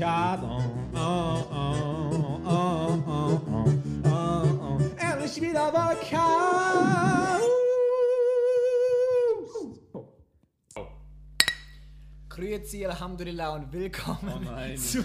[0.00, 0.40] hat.
[0.42, 0.60] Oh,
[0.94, 3.70] oh, oh, oh, oh, oh,
[4.04, 4.78] oh, oh.
[12.28, 15.04] Grüezi, Alhamdulillah und willkommen Oh zu,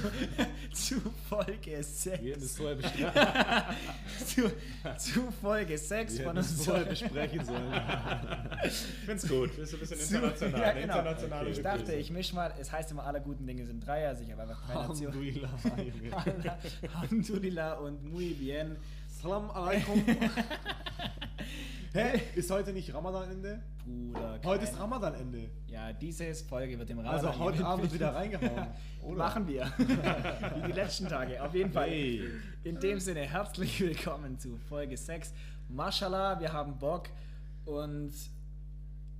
[0.71, 2.43] zu Folge Wir hätten 6.
[2.43, 3.12] es vorher besprechen,
[4.25, 4.52] Zu,
[4.98, 7.73] zu Folge 6 wir von hätten es vorher besprechen sollen.
[8.66, 8.73] Ich
[9.05, 9.52] find's gut.
[9.57, 10.62] Das ist ein bisschen Zu- international.
[10.62, 10.98] ja, eine genau.
[10.99, 14.23] internationale Ich dachte, ich misch mal, es heißt immer, alle guten Dinge sind drei, also
[14.23, 15.13] ich habe einfach drei Nationen.
[15.63, 16.57] Alhamdulillah.
[16.93, 18.76] Alhamdulillah und muy bien.
[19.21, 20.03] Salam alaikum.
[21.94, 22.22] Hä?
[22.36, 23.62] Ist heute nicht Ramadan-Ende?
[23.84, 24.40] Bruder.
[24.45, 25.49] Heute ist kein- Ramadan-Ende.
[25.68, 27.68] Ja, diese Folge wird im Also Ramadan heute gewidmet.
[27.72, 28.68] Abend wird wieder reingehauen.
[29.02, 29.18] Oder?
[29.18, 29.66] Machen wir.
[30.55, 31.43] Wie die letzten Tage.
[31.43, 31.90] Auf jeden Fall.
[31.90, 32.21] Hey.
[32.63, 35.34] In dem Sinne, herzlich willkommen zu Folge 6.
[35.70, 37.10] Mashallah, wir haben Bock
[37.65, 38.12] und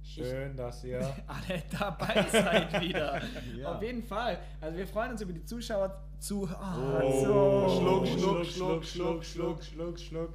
[0.04, 1.00] Schön, dass ihr.
[1.28, 3.22] alle dabei seid wieder.
[3.58, 3.76] Ja.
[3.76, 4.38] Auf jeden Fall.
[4.60, 6.48] Also wir freuen uns über die Zuschauer zu.
[6.48, 7.80] Ah, Oh, so.
[7.80, 10.34] Schluck, schluck, schluck, schluck, schluck, schluck, schluck, schluck.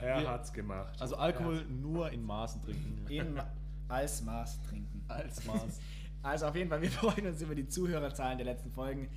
[0.00, 0.94] Er Wir- hat's gemacht.
[1.00, 3.04] Also Alkohol nur in Maßen trinken.
[3.08, 3.46] In Ma
[3.88, 5.04] als Maß trinken.
[5.08, 5.80] Als Maß.
[6.24, 9.08] Also auf jeden Fall, wir freuen uns über die Zuhörerzahlen der letzten Folgen.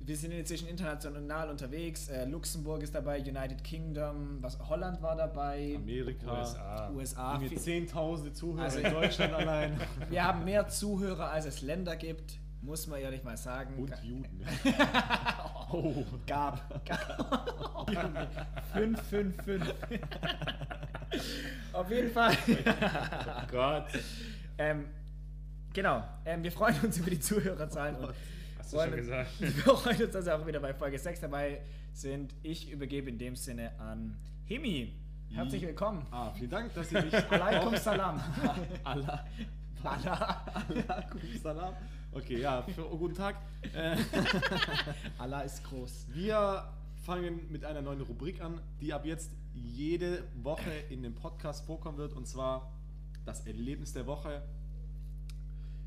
[0.00, 2.08] Wir sind inzwischen international unterwegs.
[2.08, 6.40] Äh, Luxemburg ist dabei, United Kingdom, was Holland war dabei, Amerika.
[6.40, 6.90] USA.
[6.90, 7.34] USA.
[7.36, 9.80] Junge, Viel- Zehntausende Zuhörer Also- in Deutschland allein.
[10.08, 13.76] Wir haben mehr Zuhörer, als es Länder gibt, muss man ehrlich mal sagen.
[13.78, 14.44] Und Juden.
[15.72, 16.04] Oh.
[16.26, 16.84] Gab.
[16.84, 17.90] Gab.
[18.72, 19.74] 5, 5, 5.
[21.72, 22.36] Auf jeden Fall.
[23.50, 23.86] Gott.
[24.58, 24.86] ähm,
[25.72, 26.02] genau.
[26.24, 28.14] Ähm, wir freuen uns über die Zuhörerzahlen und
[28.58, 29.30] Hast du schon gesagt?
[29.40, 31.60] Wir freuen uns, dass wir auch wieder bei Folge 6 dabei
[31.92, 32.34] sind.
[32.42, 34.94] Ich übergebe in dem Sinne an Himi.
[35.34, 36.06] Herzlich willkommen.
[36.10, 37.14] Ah, vielen Dank, dass ihr mich.
[37.14, 38.20] Alaikum Salam.
[38.84, 39.24] Allah.
[39.82, 40.44] Allah.
[40.86, 41.74] Alaikum Salam.
[42.12, 43.36] Okay, ja, für, oh, guten Tag.
[43.72, 43.96] Äh,
[45.18, 46.08] Allah ist groß.
[46.12, 46.68] wir
[47.04, 51.98] fangen mit einer neuen Rubrik an, die ab jetzt jede Woche in dem Podcast vorkommen
[51.98, 52.72] wird, und zwar
[53.24, 54.42] das Erlebnis der Woche.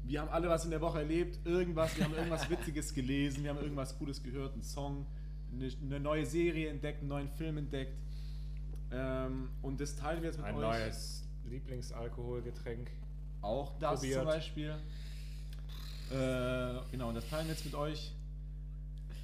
[0.05, 3.51] Wir haben alle was in der Woche erlebt, irgendwas, wir haben irgendwas Witziges gelesen, wir
[3.51, 5.05] haben irgendwas Cooles gehört, einen Song,
[5.51, 7.97] eine, eine neue Serie entdeckt, einen neuen Film entdeckt.
[8.91, 10.61] Ähm, und das teilen wir jetzt mit Ein euch.
[10.61, 12.91] neues Lieblingsalkoholgetränk.
[13.41, 14.19] Auch das probiert.
[14.19, 14.75] zum Beispiel.
[16.13, 18.11] Äh, genau, und das teilen wir jetzt mit euch.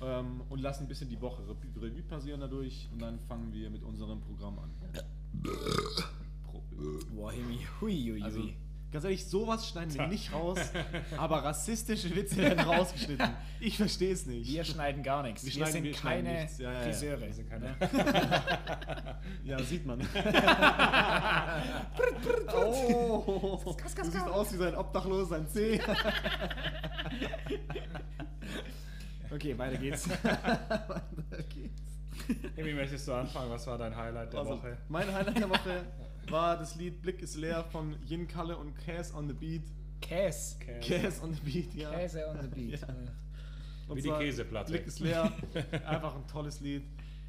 [0.01, 2.87] Ähm, und lassen ein bisschen die Woche Revue passieren dadurch.
[2.91, 4.69] Und dann fangen wir mit unserem Programm an.
[6.43, 6.63] Pro-
[7.13, 7.59] Boah, Himi.
[7.81, 8.23] Hui, hui, hui.
[8.23, 8.49] Also,
[8.91, 10.59] ganz ehrlich, sowas schneiden wir nicht raus.
[11.17, 13.29] aber rassistische Witze werden rausgeschnitten.
[13.59, 14.49] Ich verstehe es nicht.
[14.49, 15.43] wir schneiden gar nichts.
[15.43, 16.57] Wir Wir, schneiden- sind wir schneiden keine nichts.
[16.57, 16.83] Ja, ja, ja.
[16.83, 17.21] Friseure.
[17.21, 17.75] Wir sind keine.
[19.43, 20.01] Ja, sieht man.
[22.55, 25.79] oh, du siehst aus wie sein Obdachloser, sein C.
[29.31, 30.07] Okay, weiter geht's.
[32.55, 33.49] Emi, möchtest du anfangen?
[33.51, 34.77] Was war dein Highlight der Also, Woche?
[34.87, 35.85] mein Highlight der Woche
[36.29, 39.63] war das Lied Blick ist leer von Yin Kalle und Cass on the Beat.
[40.01, 40.55] Käse.
[40.81, 41.89] Cass on the Beat, ja.
[41.91, 42.81] Käse on the beat.
[42.81, 42.87] Ja.
[43.87, 44.71] Und Wie die Käseplatte.
[44.71, 45.31] Blick ist leer.
[45.85, 46.83] Einfach ein tolles Lied.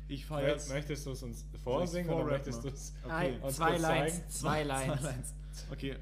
[0.09, 0.69] Ich feiere Mö- jetzt.
[0.71, 3.39] Möchtest du es uns vorsingen oder möchtest du es Ein, Okay.
[3.47, 5.03] Uns zwei kurz Lines, zwei Lines.
[5.03, 5.35] Lines.
[5.73, 5.97] Okay,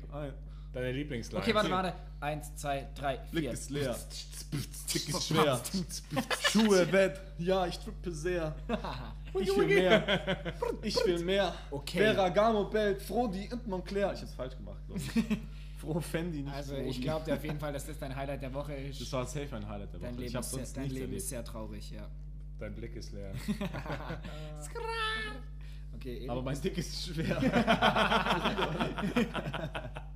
[0.73, 1.43] deine Lieblingsline?
[1.43, 1.95] Okay, warte, warte.
[2.21, 3.53] Eins, zwei, drei, Blick vier.
[3.53, 3.97] ist leer.
[4.51, 5.61] Blick ist schwer.
[6.51, 7.21] Schuhe, Bett.
[7.39, 8.55] Ja, ich trippe sehr.
[9.35, 10.55] Ich will mehr.
[10.83, 11.55] Ich will mehr.
[11.71, 11.99] Okay.
[11.99, 14.15] Ferragamo, Belt, Frodi und Montclair.
[14.15, 15.39] Ich hab's falsch gemacht, glaube ich.
[15.79, 16.89] Froh Fendi, nicht Also Frodi.
[16.89, 19.01] ich glaube dir auf jeden Fall, dass das dein Highlight der Woche ist.
[19.03, 20.07] Das war safe ein Highlight der Woche.
[20.07, 21.19] dein ich Leben, habe ist sehr, sonst dein Leben erlebt.
[21.19, 22.09] ist sehr traurig, ja.
[22.59, 23.33] Dein Blick ist leer.
[25.95, 27.41] Okay, Aber mein Dick ist schwer.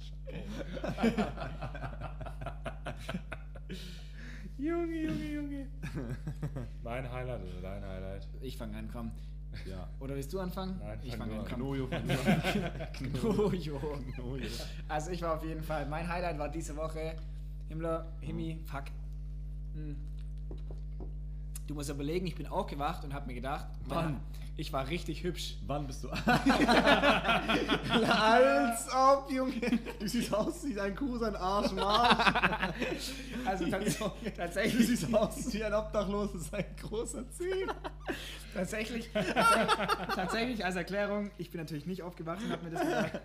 [4.58, 5.66] Junge, Junge, Junge.
[6.82, 8.28] mein Highlight oder dein Highlight?
[8.40, 9.10] ich fange an, komm.
[9.68, 9.88] ja.
[10.00, 10.78] Oder willst du anfangen?
[10.80, 11.46] Nein, ich fang fange an.
[11.46, 11.88] Knojo.
[13.20, 13.78] Knojo.
[14.14, 14.46] Knojo.
[14.88, 17.16] Also ich war auf jeden Fall, mein Highlight war diese Woche,
[17.68, 18.84] Himmler, Himmi, fuck.
[19.74, 19.96] Hm.
[21.66, 24.20] Du musst überlegen, ich bin aufgewacht und habe mir gedacht, Wann?
[24.56, 25.56] ich war richtig hübsch.
[25.66, 26.08] Wann bist du?
[28.08, 29.54] Als ob, Junge.
[29.98, 32.16] Du siehst aus wie ein Kuh, sein Arsch, Marsch.
[33.44, 37.66] Also tats Du tatsächlich, siehst aus wie ein Obdachloser, sein großer Zeh.
[38.54, 39.08] tatsächlich,
[40.14, 43.20] tatsächlich, als Erklärung, ich bin natürlich nicht aufgewacht und habe mir das gedacht.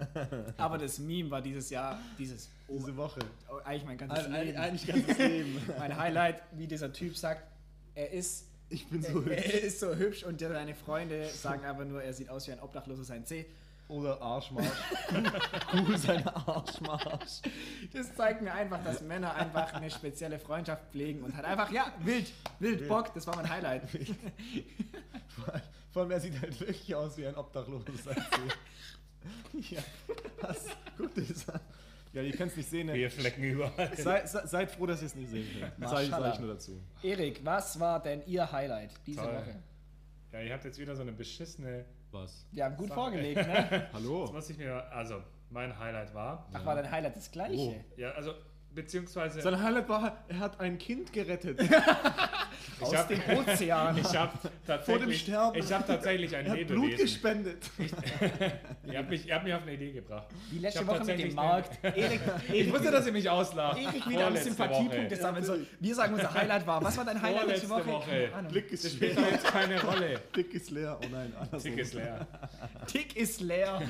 [0.57, 3.19] Aber das Meme war dieses Jahr, dieses, oh, Diese Woche.
[3.49, 4.57] oh, eigentlich mein ganzes Eig- Leben.
[4.57, 5.61] Eigentlich ganzes Leben.
[5.77, 7.43] Mein Highlight, wie dieser Typ sagt,
[7.97, 9.53] er ist Ich bin so er, hübsch.
[9.53, 12.59] er ist so hübsch und seine Freunde sagen aber nur, er sieht aus wie ein
[12.59, 13.45] Obdachloser sein C.
[13.89, 14.67] Oder Arschmarsch.
[15.71, 17.41] Kuh seine Arschmarsch.
[17.93, 21.93] Das zeigt mir einfach, dass Männer einfach eine spezielle Freundschaft pflegen und halt einfach, ja,
[22.01, 22.29] wild,
[22.59, 23.83] wild, Bock, das war mein Highlight.
[25.93, 28.11] Vor allem, er sieht halt wirklich aus wie ein Obdachloser.
[29.53, 29.81] ja,
[30.41, 30.65] was?
[30.97, 31.61] Guck dir das an.
[32.13, 32.87] Ja, ihr könnt es nicht sehen.
[32.87, 32.93] Ne?
[32.93, 33.95] Bierflecken überall.
[33.97, 35.89] Sei, sei, seid froh, dass ihr es nicht sehen könnt.
[35.89, 36.81] Sag ich, sag ich nur dazu.
[37.03, 39.33] Erik, was war denn Ihr Highlight diese Toll.
[39.35, 39.55] Woche?
[40.31, 41.85] Ja, ihr habt jetzt wieder so eine beschissene.
[42.11, 42.45] Was?
[42.51, 42.99] Wir haben gut Sache.
[42.99, 43.87] vorgelegt, ne?
[43.93, 44.29] Hallo?
[44.31, 44.73] muss ich mir.
[44.91, 46.47] Also, mein Highlight war.
[46.53, 47.83] Ach, war dein Highlight das gleiche?
[47.95, 48.33] Ja, also,
[48.73, 49.41] beziehungsweise.
[49.41, 51.59] Sein Highlight war, er hat ein Kind gerettet.
[52.79, 53.97] Aus hab- dem Ozean.
[54.01, 54.33] Ich habe
[54.65, 55.57] tatsächlich, Sterben.
[55.59, 56.97] ich habe tatsächlich ein Er hat Blut Lebewesen.
[57.05, 57.71] gespendet.
[58.85, 60.27] Ihr habt, mich, ihr habt mich auf eine Idee gebracht.
[60.51, 61.79] Wie letzte Ich Woche mit dem tatsächlich Markt.
[61.83, 62.21] Erik,
[62.53, 63.77] Ich wusste, dass ihr mich auslacht.
[63.79, 65.15] Erik wieder am Woche.
[65.15, 65.65] sammeln soll.
[65.79, 66.83] Wir sagen, unser Highlight war.
[66.83, 67.87] Was war dein Highlight letzte Woche?
[67.87, 68.29] Woche.
[68.49, 70.21] Blick ist Das spielt doch jetzt keine Rolle.
[70.35, 70.99] Dick ist leer.
[71.03, 71.71] Oh nein, andersrum.
[71.71, 72.27] Tick ist leer.
[72.85, 73.81] Tick ist leer.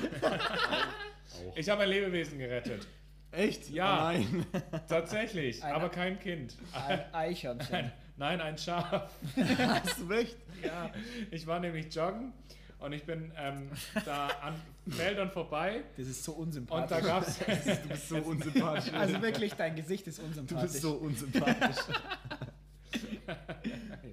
[1.56, 2.86] Ich habe ein Lebewesen gerettet.
[3.32, 3.70] Echt?
[3.70, 3.94] Ja.
[4.00, 4.46] Oh nein.
[4.88, 6.56] Tatsächlich, Eine- aber kein Kind.
[6.72, 7.92] Ein Eichhörnchen.
[8.16, 9.10] Nein, ein Schaf.
[9.58, 10.36] Hast du recht?
[10.64, 10.90] Ja,
[11.30, 12.32] ich war nämlich joggen
[12.80, 13.70] und ich bin ähm,
[14.04, 14.54] da an
[14.88, 16.58] Feldern vorbei Das ist so und da
[16.96, 17.06] unsympathisch.
[17.06, 17.38] gab es.
[17.38, 18.92] Du bist so unsympathisch.
[18.92, 20.62] Also wirklich, dein Gesicht ist du unsympathisch.
[20.72, 21.76] bist so unsympathisch.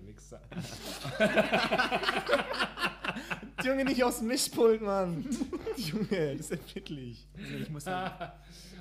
[0.05, 0.41] Wichser.
[3.63, 5.25] Junge, nicht aus dem Mischpult, Mann.
[5.77, 7.27] Junge, das ist empfindlich.
[7.61, 8.31] Ich muss sagen,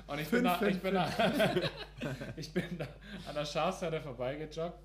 [0.07, 1.09] Und ich bin, Fünf, da, ich, fünf, bin da,
[2.35, 2.87] ich bin da
[3.27, 4.77] an der Schafsherde vorbeigejoggt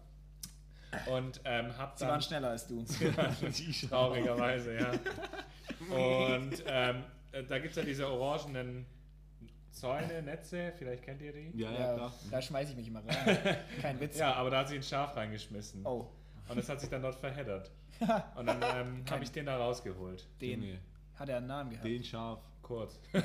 [1.06, 2.84] und ähm, hab sie dann waren schneller als du.
[3.88, 4.90] traurigerweise, ja.
[5.90, 8.86] Und ähm, äh, da gibt es ja diese orangenen
[9.70, 11.50] Zäune, Netze, vielleicht kennt ihr die.
[11.56, 12.12] Ja, ja, Ja, klar.
[12.30, 13.56] da schmeiße ich mich immer rein.
[13.82, 14.18] Kein Witz.
[14.18, 15.86] Ja, aber da hat sie ein Schaf reingeschmissen.
[15.86, 16.08] Oh,
[16.48, 17.70] Und es hat sich dann dort verheddert.
[18.34, 20.26] Und dann ähm, habe ich den da rausgeholt.
[20.40, 20.78] den
[21.14, 21.86] hat er einen Namen gehabt.
[21.86, 22.40] den Schaf.
[22.70, 23.00] Kurz.
[23.12, 23.24] Den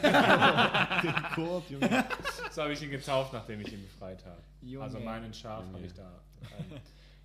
[1.36, 2.04] Kurt, Junge.
[2.50, 4.42] So habe ich ihn getauft, nachdem ich ihn befreit habe.
[4.64, 4.84] Junge.
[4.84, 6.80] Also meinen Schaf habe ich da ähm,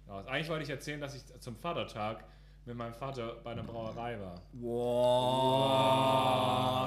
[0.06, 0.26] raus.
[0.26, 2.22] Eigentlich wollte ich erzählen, dass ich zum Vatertag
[2.66, 4.34] mit meinem Vater bei einer Brauerei war.
[4.52, 5.74] Wow,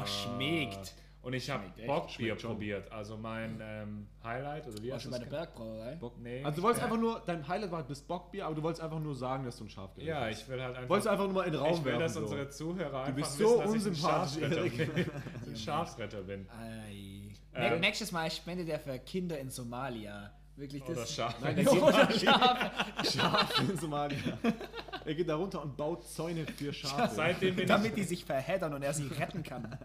[0.07, 0.94] schmeckt.
[1.24, 1.64] Und ich habe.
[1.88, 2.92] Bockbier probiert.
[2.92, 5.20] Also mein ähm, Highlight, oder wie Warst heißt du das?
[5.20, 5.96] bei der Bergbrauerei?
[5.96, 6.20] Bock.
[6.22, 6.44] Nee.
[6.44, 9.16] Also du wolltest einfach nur, dein Highlight war das Bockbier, aber du wolltest einfach nur
[9.16, 10.42] sagen, dass du ein Schaf ja, hast.
[10.42, 10.90] ich will halt einfach.
[10.90, 12.00] Wolltest du einfach nur mal in den Raum ich will, werfen.
[12.02, 12.20] dass so.
[12.20, 14.96] unsere Zuhörer einfach bist wissen, so dass unsympathisch, ich ein Schafsretter Erik.
[14.96, 15.12] bin.
[15.48, 16.50] ein Schafsretter bin.
[16.50, 17.34] Ei.
[17.56, 17.80] Ähm.
[17.80, 20.31] Nächstes Mal spendet er für Kinder in Somalia.
[20.56, 21.16] Wirklich Oder das.
[21.16, 21.36] Schaf.
[21.42, 23.12] Nein, der Oder Schaf.
[23.12, 24.18] Schaf in Somalia.
[25.06, 27.14] Er geht da runter und baut Zäune für Schafe.
[27.16, 29.78] Seitdem bin Damit ich, die sich verheddern und er sie retten kann.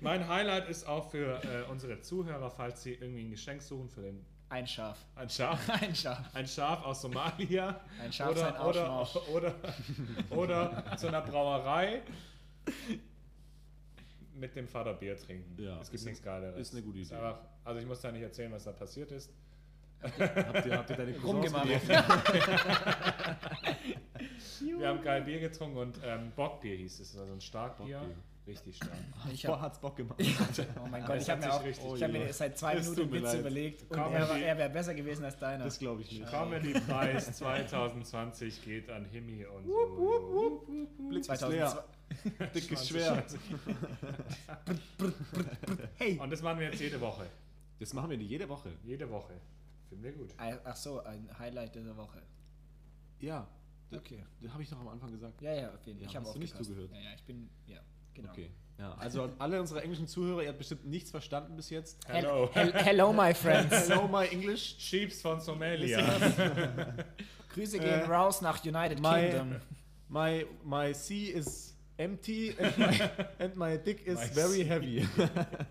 [0.00, 4.02] Mein Highlight ist auch für äh, unsere Zuhörer, falls sie irgendwie ein Geschenk suchen für
[4.02, 4.98] den Ein Schaf.
[5.16, 5.60] ein Schaf.
[5.80, 6.34] Ein Schaf.
[6.34, 7.80] Ein Schaf aus Somalia.
[8.00, 9.54] Ein Schaf, sein oder, oder, oder,
[10.30, 12.02] oder zu einer Brauerei
[14.34, 15.62] mit dem Vater Bier trinken.
[15.62, 16.58] Ja, es gibt ist nichts Geileres.
[16.60, 17.16] ist eine gute Ist Idee.
[17.16, 19.30] Einfach, also ich muss da nicht erzählen, was da passiert ist.
[20.02, 21.52] Habt ihr, habt ihr deine Cousins?
[24.78, 27.16] Wir haben geil Bier getrunken und ähm, Bockbier hieß es.
[27.16, 27.98] Also ein Starkbier.
[27.98, 28.16] Bockbier.
[28.44, 28.90] Richtig stark.
[29.32, 30.18] Ich Boah, hab, hat's Bock gemacht.
[30.84, 33.02] oh mein Gott, Das ich habe mir auch ich hab mir seit zwei Es Minuten
[33.02, 33.40] tut mir Witz leid.
[33.40, 34.16] überlegt und Comedy.
[34.16, 35.62] er, er wäre besser gewesen als deiner.
[35.64, 36.28] Das glaube ich nicht.
[36.28, 40.66] Comedy-Preis 2020 geht an Himi und Jojo.
[41.08, 41.54] Blick ist 2002.
[41.54, 41.84] leer.
[42.52, 43.24] Dick ist schwer.
[45.98, 46.18] Hey!
[46.18, 47.26] Und das machen wir jetzt jede Woche.
[47.78, 48.70] Das machen wir nicht jede Woche.
[48.82, 49.34] Jede Woche.
[49.92, 50.34] Finden wir gut.
[50.64, 52.22] Ach so, ein Highlight dieser Woche.
[53.20, 53.46] Ja.
[53.94, 54.24] Okay.
[54.40, 55.42] Das habe ich doch am Anfang gesagt.
[55.42, 56.04] Ja, ja, auf jeden Fall.
[56.04, 56.90] Ja, ich habe hast du nicht zugehört?
[56.94, 57.78] Ja, ja, ich bin, ja,
[58.14, 58.30] genau.
[58.30, 58.50] Okay.
[58.78, 61.98] Ja, also alle unsere englischen Zuhörer, ihr habt bestimmt nichts verstanden bis jetzt.
[62.08, 62.48] Hello.
[62.54, 63.86] Hel hello, my friends.
[63.90, 64.76] Hello, my English.
[64.78, 65.98] Sheeps von Somalia.
[67.50, 69.56] Grüße gehen Äh, raus nach United my- Kingdom.
[70.08, 71.71] My, my sea is
[72.02, 75.06] empty and my, and my dick is My very heavy.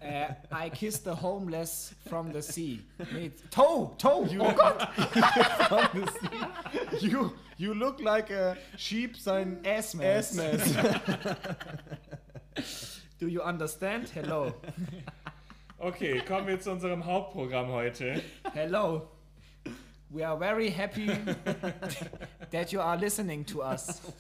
[0.02, 2.82] Äh, I kissed the homeless from the sea.
[3.14, 4.28] Nee, toe, toe.
[4.40, 4.90] Oh Gott.
[7.02, 10.32] you, you look like a sheep sein mm, Assmess.
[12.56, 13.02] Assmess.
[13.20, 14.10] Do you understand?
[14.10, 14.54] Hello.
[15.80, 18.22] Okay, kommen wir zu unserem Hauptprogramm heute.
[18.54, 19.10] Hello.
[20.10, 21.10] We are very happy
[22.52, 24.02] that you are listening to us.
[24.06, 24.14] Oh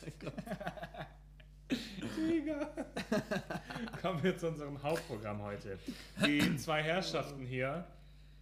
[4.01, 5.77] Kommen wir zu unserem Hauptprogramm heute.
[6.25, 7.85] Die zwei Herrschaften hier,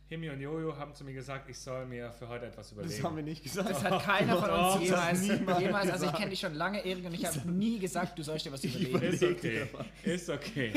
[0.07, 2.93] Himi und Jojo, haben zu mir gesagt, ich soll mir für heute etwas überlegen.
[2.93, 3.69] Das haben wir nicht gesagt.
[3.69, 6.83] Das hat keiner von Doch, uns hat jemals, jemals also ich kenne dich schon lange,
[6.83, 9.01] Erik, und ich habe nie gesagt, du sollst dir was überlegen.
[9.01, 9.67] Ist okay.
[10.03, 10.73] Ist okay.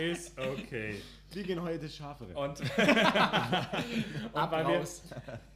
[0.00, 0.96] Ist okay.
[1.30, 2.36] Wir gehen heute Schafe retten.
[2.36, 2.60] Und,
[4.32, 4.84] und, weil, wir,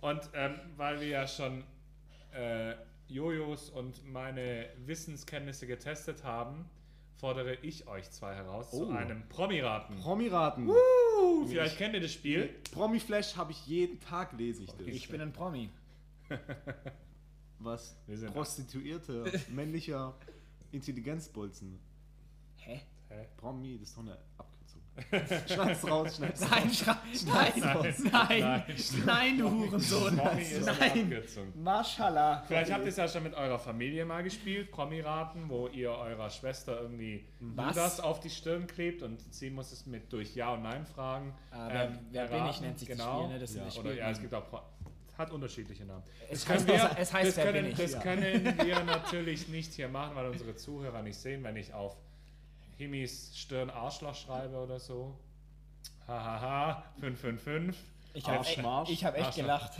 [0.00, 1.64] und ähm, weil wir ja schon
[2.32, 2.74] äh,
[3.08, 6.68] Jojos und meine Wissenskenntnisse getestet haben,
[7.16, 8.86] fordere ich euch zwei heraus Oh.
[8.86, 9.96] zu einem Promiraten.
[9.96, 10.68] Promiraten.
[10.68, 12.50] Uh, vielleicht kennt ihr das Spiel.
[12.72, 14.86] Promi-Flash habe ich jeden Tag, lese ich das.
[14.86, 15.70] Ich bin ein Promi.
[17.58, 17.96] Was?
[18.06, 20.14] Wir sind- Prostituierte, männlicher
[20.72, 21.78] Intelligenzbolzen.
[22.56, 22.82] Hä?
[23.08, 23.26] Hä?
[23.36, 24.55] Promi, das ist doch eine Abkürzung.
[25.46, 27.24] Schneid's raus, schneid's Nein, raus.
[27.26, 28.64] nein, nein, nein, Nein.
[29.04, 30.16] nein, du Hurensohn.
[30.16, 31.22] Promi ist eine Nein.
[31.54, 32.42] Mashallah.
[32.46, 36.30] Vielleicht habt ihr es ja schon mit eurer Familie mal gespielt, Promiraten, wo ihr eurer
[36.30, 37.74] Schwester irgendwie Was?
[37.76, 41.34] das auf die Stirn klebt und sie muss es mit durch Ja und Nein fragen.
[41.50, 43.18] Ah, wer- wer bin ich, nennt sich das genau.
[43.24, 43.38] Spiel, ne?
[43.40, 44.60] Das sind ja, das oder, Spiel- ja, es gibt auch Pro
[45.18, 46.02] hat unterschiedliche Namen.
[46.28, 47.78] Es können heißt, wir- es heißt das wer können, bin ich.
[47.78, 48.00] Das ja.
[48.00, 51.96] können wir natürlich nicht hier machen, weil unsere Zuhörer nicht sehen, wenn ich auf
[52.76, 55.18] Himis Stirn Arschloch schreibe oder so.
[56.06, 57.76] Hahaha, 555.
[58.14, 58.90] Ich habe Arschmarsch.
[58.90, 59.72] ich hab echt gelacht.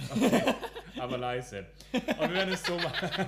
[0.99, 1.67] Aber leise.
[1.93, 3.09] Und wir werden es so machen.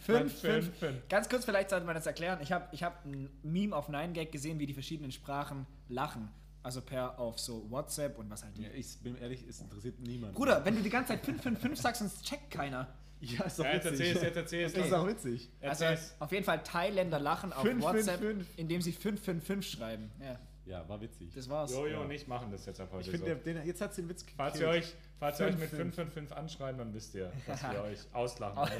[0.00, 0.78] Fünf, Fünf, fünf.
[0.78, 1.08] fünf.
[1.08, 2.38] Ganz kurz, vielleicht sollte man das erklären.
[2.42, 6.30] Ich habe ich hab ein Meme auf 9gag gesehen, wie die verschiedenen Sprachen lachen.
[6.62, 8.62] Also per auf so WhatsApp und was halt die.
[8.64, 10.34] Ja, ich bin ehrlich, es interessiert niemand.
[10.34, 12.88] Bruder, wenn du die ganze Zeit 555 sagst, sonst checkt keiner.
[13.20, 14.00] Ja, ist doch Ja, jetzt witzig.
[14.08, 14.72] erzähl's, jetzt erzähl's.
[14.74, 15.48] Das ist auch witzig.
[15.62, 16.14] Also Erzähl's.
[16.18, 18.58] auf jeden Fall Thailänder lachen auf Fünf, WhatsApp, fünf, fünf.
[18.58, 20.10] indem sie 555 schreiben.
[20.20, 21.32] Ja, Ja, war witzig.
[21.34, 21.72] das war's.
[21.72, 23.24] Jojo und ich machen das jetzt ab heute ich so.
[23.24, 24.74] der- den, jetzt hat den Witz Falls gekillt.
[24.74, 27.98] ihr euch, falls ihr euch mit Fünf, 555 anschreiben, dann wisst ihr, dass wir euch
[28.12, 28.70] auslachen.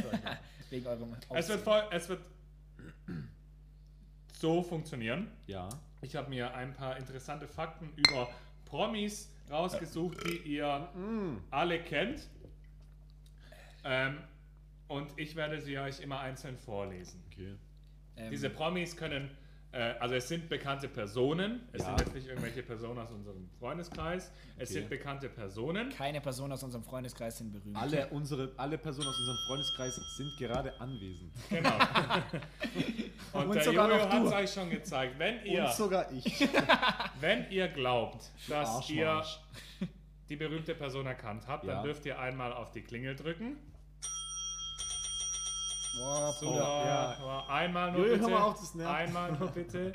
[0.70, 2.20] Wegen eurem es, wird voll, es wird
[4.38, 5.28] so funktionieren.
[5.46, 5.68] Ja.
[6.02, 8.28] Ich habe mir ein paar interessante Fakten über
[8.66, 10.88] Promis rausgesucht, die ihr
[11.50, 12.28] alle kennt.
[13.86, 14.18] Ähm,
[14.88, 17.22] und ich werde sie euch immer einzeln vorlesen.
[17.32, 17.54] Okay.
[18.16, 19.30] Ähm, Diese Promis können,
[19.72, 21.88] äh, also es sind bekannte Personen, es Ja.
[21.88, 24.80] sind jetzt nicht irgendwelche Personen aus unserem Freundeskreis, es Okay.
[24.80, 25.90] sind bekannte Personen.
[25.90, 27.76] keine Person aus unserem Freundeskreis sind berühmt.
[27.76, 31.32] Alle, unsere, alle Personen aus unserem Freundeskreis sind gerade anwesend.
[31.50, 31.70] Genau.
[33.32, 35.18] Und, Und der sogar Jojo hat es euch schon gezeigt.
[35.18, 36.48] Wenn ihr, Und sogar ich.
[37.20, 39.22] wenn ihr glaubt, dass ihr
[40.28, 41.74] die berühmte Person erkannt habt, Ja.
[41.74, 43.56] dann dürft ihr einmal auf die Klingel drücken.
[45.96, 47.16] Boah, So, Bruder, ja.
[47.20, 48.22] aber einmal nur Jojo, bitte.
[48.30, 48.94] hör mal auf, das nervt.
[48.94, 49.92] einmal nur bitte.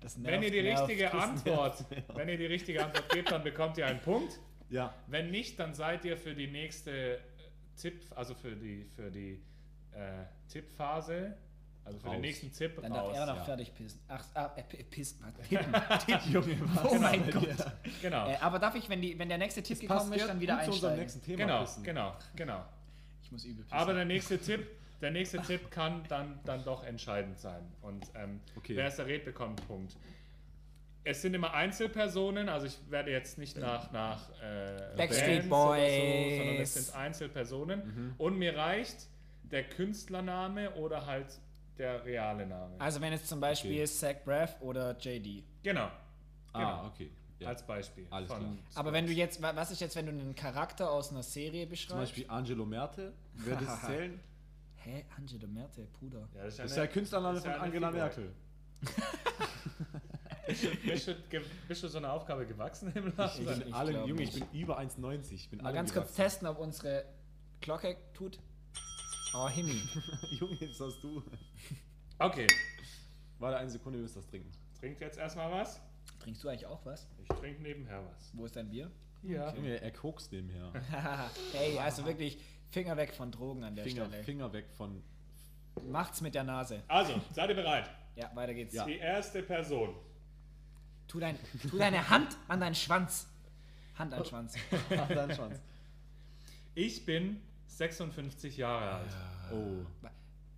[0.00, 1.14] das Wenn ihr die nervt, richtige nervt.
[1.16, 4.38] Antwort, wenn ihr die richtige Antwort gebt, dann bekommt ihr einen Punkt.
[4.68, 4.94] Ja.
[5.08, 7.18] Wenn nicht, dann seid ihr für die nächste äh,
[7.76, 9.42] Tipp, also für die für die
[9.92, 11.36] äh, Tippphase,
[11.84, 12.20] also für den Raus.
[12.20, 13.16] nächsten Tipp Dann darf raus.
[13.16, 13.44] er noch ja.
[13.44, 14.00] fertig pissen.
[14.06, 15.24] Ach, ah, äh, pissen.
[15.48, 15.72] Tippen.
[16.06, 16.32] Tippen.
[16.32, 16.84] Junge, was?
[16.92, 17.46] Oh mein Gott.
[18.00, 18.28] Genau.
[18.28, 20.70] Äh, aber darf ich, wenn, die, wenn der nächste Tipp gekommen ist, dann wieder zu
[20.72, 21.00] unserem einsteigen?
[21.00, 21.38] nächsten Thema.
[21.38, 21.82] Genau, pissen.
[21.84, 22.64] genau, genau.
[23.30, 23.76] Ich muss übel pissen.
[23.78, 24.66] Aber der nächste Tipp,
[25.00, 27.62] der nächste Tipp kann dann, dann doch entscheidend sein.
[27.80, 28.74] Und ähm, Okay.
[28.76, 29.96] wer es errät, bekommt einen Punkt.
[31.04, 35.90] Es sind immer Einzelpersonen, also ich werde jetzt nicht nach, nach äh, Backstreet Bands oder
[35.90, 36.36] so, Boys.
[36.36, 37.86] sondern es sind Einzelpersonen.
[37.86, 38.14] Mhm.
[38.18, 39.08] Und mir reicht
[39.44, 41.40] der Künstlername oder halt
[41.78, 42.74] der reale Name.
[42.78, 43.86] also wenn es zum Beispiel Okay.
[43.86, 45.42] Zach Braff oder JD.
[45.62, 45.90] genau,
[46.52, 46.86] Ah, Genau.
[46.88, 47.10] okay.
[47.40, 47.48] Ja.
[47.48, 48.06] als Beispiel.
[48.10, 48.56] Alles klar.
[48.74, 51.64] Aber wenn du jetzt, wa- was ist jetzt, wenn du einen Charakter aus einer Serie
[51.64, 51.96] Zum beschreibst?
[51.96, 53.12] Beispiel Angelo Merte.
[53.34, 54.20] Würde das zählen?
[54.76, 55.04] Hä?
[55.16, 56.28] Angelo Merte, Bruder.
[56.34, 58.02] Ja, das ist, Das ist der Künstlername das ist von eine Angela Figur.
[58.02, 58.32] Merkel.
[60.84, 61.14] Bist du,
[61.68, 63.40] bist du so eine Aufgabe gewachsen im Laufe?
[63.40, 65.32] Ich bin ich alle, Junge, ich bin über 1,90.
[65.32, 66.16] Ich bin Mal ganz kurz gewachsen.
[66.22, 67.04] testen, ob unsere
[67.60, 68.40] Glocke tut.
[69.34, 69.76] Oh, Himmel.
[70.40, 71.22] Junge, jetzt hast du.
[72.18, 72.48] Okay,
[73.38, 74.50] Warte eine Sekunde, wir müssen das trinken.
[74.80, 75.80] trinkt jetzt erstmal was.
[76.20, 77.08] Trinkst du eigentlich auch was?
[77.18, 78.30] Ich trinke nebenher was.
[78.34, 78.90] Wo ist dein Bier?
[79.22, 79.54] Ja.
[79.54, 80.72] Junge, er kokst nebenher.
[81.52, 82.38] hey, also wirklich
[82.70, 84.22] Finger weg von Drogen an der Finger, Stelle.
[84.22, 85.02] Finger weg von.
[85.88, 86.82] Macht's mit der Nase.
[86.88, 87.90] Also, seid ihr bereit?
[88.16, 88.74] Ja, weiter geht's.
[88.74, 88.84] Ja.
[88.84, 89.94] Die erste Person.
[91.08, 93.26] Tu, dein, tu deine Hand an deinen Schwanz.
[93.96, 94.54] Hand an den Schwanz.
[94.96, 95.60] Ach, dein Schwanz.
[96.74, 99.16] Ich bin 56 Jahre alt.
[99.52, 100.10] Oh, Wa-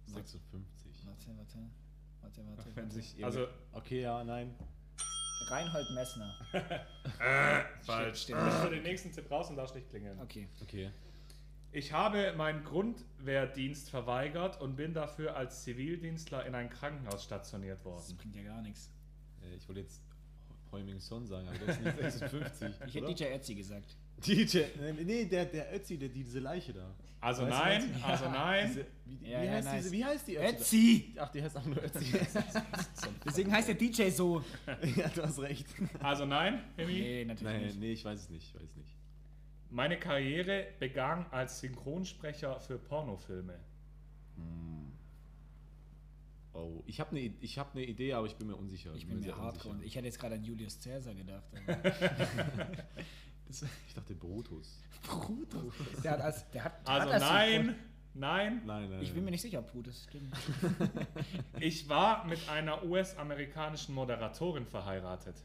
[0.07, 1.07] 56.
[1.07, 1.59] Warte, warte.
[2.21, 2.77] Warte, warte.
[2.77, 2.95] Wenn warte.
[3.01, 4.55] sich Also, Okay, ja, nein.
[5.53, 6.35] Reinhold Messner.
[7.83, 8.23] falsch.
[8.23, 8.41] stimmt.
[8.41, 10.19] Du bist für den nächsten Tipp raus und darfst nicht klingeln.
[10.21, 10.49] Okay.
[10.63, 10.91] Okay.
[11.73, 17.85] Ich habe meinen Grundwehrdienst verweigert und bin dafür als Zivildienstler in ein Krankenhaus stationiert Das
[17.85, 18.17] worden.
[18.19, 18.91] bringt ja gar nichts.
[19.43, 20.03] Äh, Ich wollte jetzt
[20.71, 22.69] Heuming Son sagen, aber der ist nicht 56.
[22.87, 23.15] Ich hätte oder?
[23.15, 23.97] DJ Ötzi gesagt.
[24.27, 24.63] DJ.
[25.05, 26.95] Nee, der, der Ötzi, der, diese Leiche da.
[27.21, 28.67] Also Weißt nein, also nein.
[28.69, 29.83] Diese, wie, Ja, wie, ja, heißt nice.
[29.83, 30.49] diese, wie heißt die Ötzi?
[30.57, 31.15] Ötzi!
[31.19, 32.05] Ach, die heißt auch nur Ötzi.
[33.25, 34.43] Deswegen heißt der DJ so.
[34.97, 35.67] ja, du hast recht.
[36.01, 36.93] Also nein, Hemi.
[36.95, 37.79] Nee, natürlich Nein, nicht.
[37.79, 38.49] nee, ich weiß es nicht.
[38.49, 38.97] Ich weiß es nicht.
[39.71, 43.59] Meine Karriere begann als Synchronsprecher für Pornofilme.
[46.55, 48.93] Oh, ich habe eine ich hab ne Idee, aber ich bin mir unsicher.
[48.95, 49.71] Ich bin mir sehr hardcore.
[49.75, 49.87] unsicher.
[49.87, 51.45] Ich hätte jetzt gerade an Julius Caesar gedacht.
[53.89, 54.81] Ich dachte Brutus.
[55.03, 55.75] Brutus.
[56.03, 56.51] Der hat als.
[56.51, 57.77] Der hat, Also hat als nein,
[58.15, 59.03] Nein, Nein, nein.
[59.03, 60.35] Ich bin mir nicht sicher, Puh, das stimmt.
[61.61, 65.37] ich war mit einer US-amerikanischen Moderatorin verheiratet.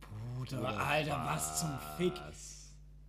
[0.00, 2.14] Bruder, Alter, was zum Fick?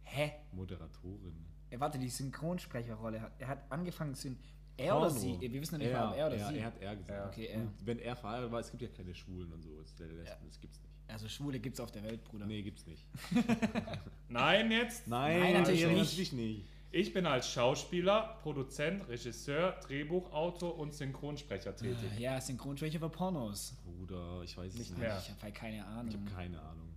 [0.03, 0.31] Hä?
[0.51, 1.43] Moderatorin.
[1.71, 3.19] Er warte, die Synchronsprecherrolle.
[3.21, 4.35] hat- Er hat angefangen zu.
[4.77, 5.19] Er oder Porno.
[5.19, 5.39] sie?
[5.41, 6.57] Wir wissen noch nicht mal, ob er oder er, sie.
[6.59, 7.19] Er hat er gesagt.
[7.19, 7.27] Ja.
[7.27, 7.59] Okay, er.
[7.61, 9.79] Und wenn er verheiratet war, es gibt ja keine Schwulen und so.
[9.81, 10.92] Es, das gibt's nicht.
[11.07, 12.45] Also Schwule gibt's auf der Welt, Bruder.
[12.45, 13.05] Nee, gibt's nicht.
[14.29, 15.07] Nein, jetzt.
[15.07, 16.33] Nein, natürlich Erik, nicht.
[16.33, 16.65] Nicht.
[16.91, 21.97] Ich bin als Schauspieler, Produzent, Regisseur, Drehbuchautor und Synchronsprecher tätig.
[22.19, 23.75] Ja, Synchronsprecher für Pornos.
[23.83, 24.99] Bruder, ich weiß es Nicht nicht.
[24.99, 25.17] mehr.
[25.19, 26.07] Ich habe halt keine Ahnung.
[26.09, 26.89] Ich habe keine Ahnung.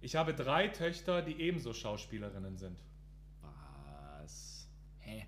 [0.00, 2.78] Ich habe drei Töchter, die ebenso Schauspielerinnen sind.
[3.42, 4.68] Was?
[5.00, 5.26] Hä?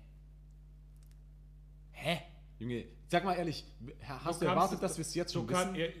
[1.91, 2.21] Hä?
[2.59, 3.65] Junge, sag mal ehrlich,
[4.01, 5.75] hast du, kannst erwartet, dass wir es jetzt Du schon kann, wissen?
[5.75, 5.93] ihr,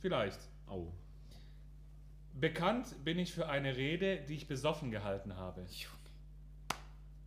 [0.00, 0.38] vielleicht.
[0.70, 0.92] Oh.
[2.34, 5.64] Bekannt bin ich für eine Rede, die ich besoffen gehalten habe.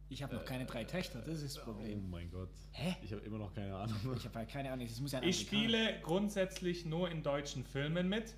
[0.10, 2.10] Ich habe noch keine drei Töchter, das ist das Oh Problem.
[2.10, 2.50] mein Gott.
[2.71, 2.95] Hä?
[3.01, 3.95] Ich habe immer noch keine Ahnung.
[4.17, 7.24] Ich habe halt keine Ahnung, das muss ja ein Ich Amerikaner- spiele grundsätzlich nur in
[7.24, 8.36] deutschen Filmen mit,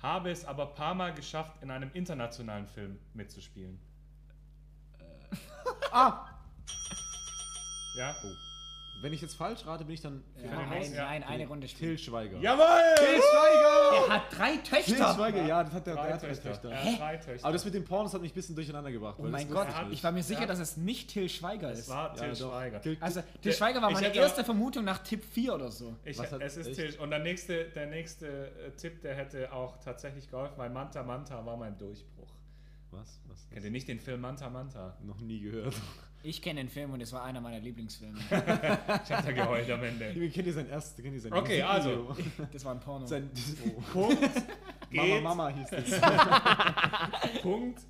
[0.00, 3.78] habe es aber paar Mal geschafft, in einem internationalen Film mitzuspielen.
[5.92, 6.24] ah!
[7.96, 8.14] Ja?
[8.24, 8.47] Oh.
[9.00, 10.90] Wenn ich jetzt falsch rate, bin ich dann Ja, Kann ich ein, los?
[10.96, 11.04] Ja.
[11.04, 11.96] nein, eine Runde spielen.
[11.96, 12.38] Till Schweiger.
[12.40, 12.66] Jawohl!
[12.96, 14.06] Till Schweiger!
[14.08, 14.62] Er hat drei Till
[14.96, 15.14] Töchter!
[15.14, 16.50] Schweiger, ja, das hat der, Drei der hat drei Töchter.
[16.52, 16.70] Töchter.
[16.70, 17.44] Er hat drei Töchter.
[17.46, 19.14] Aber das mit den Pornos hat mich ein bisschen durcheinander gebracht.
[19.18, 20.46] Oh weil mein Gott, ich war mir sicher, Ja.
[20.46, 21.88] dass es nicht Till Schweiger es ist.
[21.88, 22.18] war nicht.
[22.20, 22.34] Till Ja.
[22.34, 22.80] Schweiger.
[22.80, 25.94] Till- Also, Till Der- Schweiger war meine erste auch- Vermutung nach Tipp 4 oder so.
[26.04, 26.76] Ich, Was hat- es ist echt?
[26.76, 26.96] Till.
[27.00, 31.46] Und der nächste, der nächste äh, Tipp, der hätte auch tatsächlich geholfen, weil Manta Manta
[31.46, 32.32] war mein Durchbruch.
[32.90, 33.20] Was?
[33.28, 33.48] Was?
[33.50, 34.96] Kennt ihr nicht den Film Manta Manta?
[35.04, 35.74] Noch nie gehört.
[36.22, 38.18] Ich kenne den Film und es war einer meiner Lieblingsfilme.
[38.30, 40.12] Ich hab da geheult am Ende.
[40.30, 41.02] Kennt ihr sein erstes?
[41.02, 42.16] Kennt ihr sein Okay, Musikvideo?
[42.52, 43.06] Das war ein Porno.
[43.06, 43.30] sein,
[43.64, 43.80] oh.
[43.92, 44.30] Punkt
[44.90, 46.00] Mama, Mama hieß es.
[47.42, 47.80] Punkt.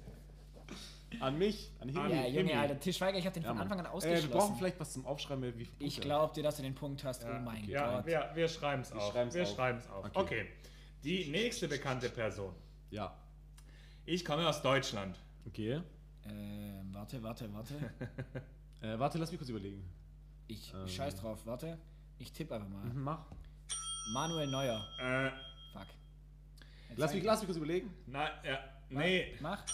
[1.21, 1.71] An mich?
[1.81, 2.01] An Himi?
[2.11, 2.53] ja, Junge, Himi.
[2.53, 3.61] Alter, Till Schweiger, ich habe den Ja, von.
[3.61, 4.29] Anfang an Äh, ausgeschlossen.
[4.31, 5.85] wir brauchen vielleicht was zum Aufschreiben, wie viele Punkte.
[5.87, 7.23] ich glaube dir, dass du den Punkt hast.
[7.25, 8.07] Ja, oh mein ja, Gott.
[8.07, 9.13] Wir, wir schreiben es Wir auf.
[9.13, 9.55] schreiben's wir auf.
[9.55, 10.05] schreiben es auf.
[10.05, 10.19] Okay.
[10.21, 10.47] Okay.
[11.05, 12.55] Die nächste bekannte Person.
[12.91, 13.17] Ja.
[14.05, 15.19] Ich komme aus Deutschland.
[15.47, 15.81] Okay.
[16.29, 17.75] Ähm, warte, warte, warte.
[18.81, 19.83] Äh, warte, lass mich kurz überlegen.
[20.47, 20.87] Ich Ähm.
[20.87, 21.79] scheiß drauf, warte.
[22.19, 22.85] Ich tippe einfach mal.
[22.85, 23.27] Mhm, mach.
[24.13, 24.87] Manuel Neuer.
[25.01, 25.31] Äh,
[25.73, 25.87] Fuck.
[26.91, 27.93] Jetzt Lass mich, ich- lass mich kurz überlegen.
[28.07, 29.37] na, ja, nee.
[29.41, 29.65] Mach.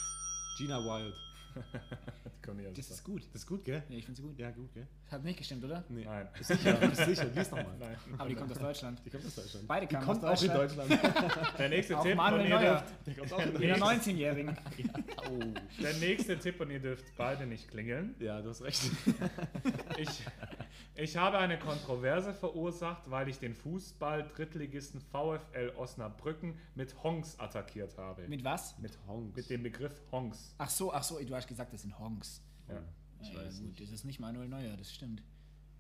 [0.57, 1.15] Gina Wild.
[2.77, 3.27] Das ist gut.
[3.33, 3.83] Das ist gut, gell?
[3.89, 4.39] Ja, ich finde sie gut.
[4.39, 4.87] Ja, gut, gell?
[5.11, 5.85] Hat nicht gestimmt, oder?
[5.89, 6.05] Nee.
[6.05, 6.29] Nein.
[6.41, 7.25] Sicher, bist sicher.
[7.27, 7.77] Lies nochmal.
[7.79, 7.97] Nein.
[8.19, 9.01] Aber die kommt aus Deutschland.
[9.05, 9.69] Die kommt aus Deutschland.
[9.69, 10.91] Beide kamen kommt aus auch in Deutschland.
[10.91, 11.53] Deutschland.
[11.59, 12.71] Der nächste Auch Tipp Manuel und ihr Neuer.
[12.81, 14.03] dürft, Die kommt auch in Deutschland.
[14.03, 14.57] 19-Jährigen.
[15.31, 15.41] Oh.
[15.83, 18.15] der nächste Tipp und ihr dürft beide nicht klingeln.
[18.19, 18.83] Ja, du hast recht.
[19.97, 20.23] Ich,
[20.97, 28.29] ich habe eine Kontroverse verursacht, weil ich den Fußball-Drittligisten VfL Osnabrücken mit Honks attackiert habe.
[28.29, 28.77] Mit was?
[28.79, 29.35] mit, Honks.
[29.37, 30.55] mit dem Begriff Honks.
[30.59, 32.43] Ach so, ach so, du hast gesagt, das sind Honks.
[32.69, 32.81] Ja.
[33.21, 33.81] Ich ja, weiß gut, nicht.
[33.81, 35.23] das ist nicht Manuel Neuer, das stimmt.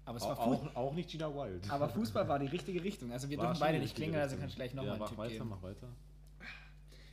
[0.06, 0.70] Aber es Auch, war Fußball.
[0.70, 1.70] auch, auch nicht Gina Wild.
[1.70, 3.10] Aber Fußball war die richtige Richtung.
[3.12, 5.08] Also wir War dürfen beide nicht klingeln, also kannst du gleich Ja, nochmal einen mach
[5.08, 5.48] Tipp weiter, geben.
[5.48, 5.88] mach weiter.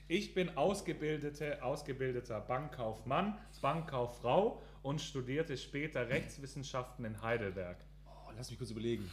[0.07, 7.77] Ich bin ausgebildete, ausgebildeter Bankkauffmann, Bankkauffrau und studierte später Rechtswissenschaften in Heidelberg.
[8.05, 9.09] Oh, lass mich kurz überlegen.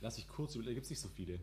[0.00, 0.74] Lass mich kurz überlegen.
[0.74, 1.38] Gibt es nicht so viele.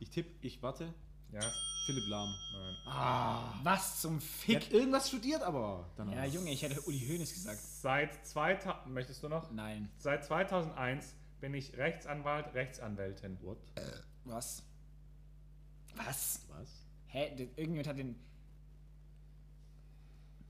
[0.00, 0.92] Ich tippe, ich warte.
[1.32, 1.40] Ja,
[1.86, 2.34] Philipp Lahm.
[2.52, 2.76] nein.
[2.86, 3.54] Ah.
[3.62, 4.56] Was zum Er Fick?
[4.56, 5.90] hat irgendwas studiert, aber.
[5.96, 6.14] Danach.
[6.14, 7.58] Ja, Junge, ich hätte Uli Hoeneß gesagt.
[7.60, 9.50] Seit 2000, möchtest du noch?
[9.50, 9.88] Nein.
[9.98, 13.38] Seit 2001 bin ich Rechtsanwalt, Rechtsanwältin.
[13.42, 13.58] What?
[14.24, 14.62] Was?
[15.96, 16.46] Was?
[16.48, 16.68] Was?
[17.08, 17.28] Hä?
[17.56, 18.16] Irgendjemand hat den.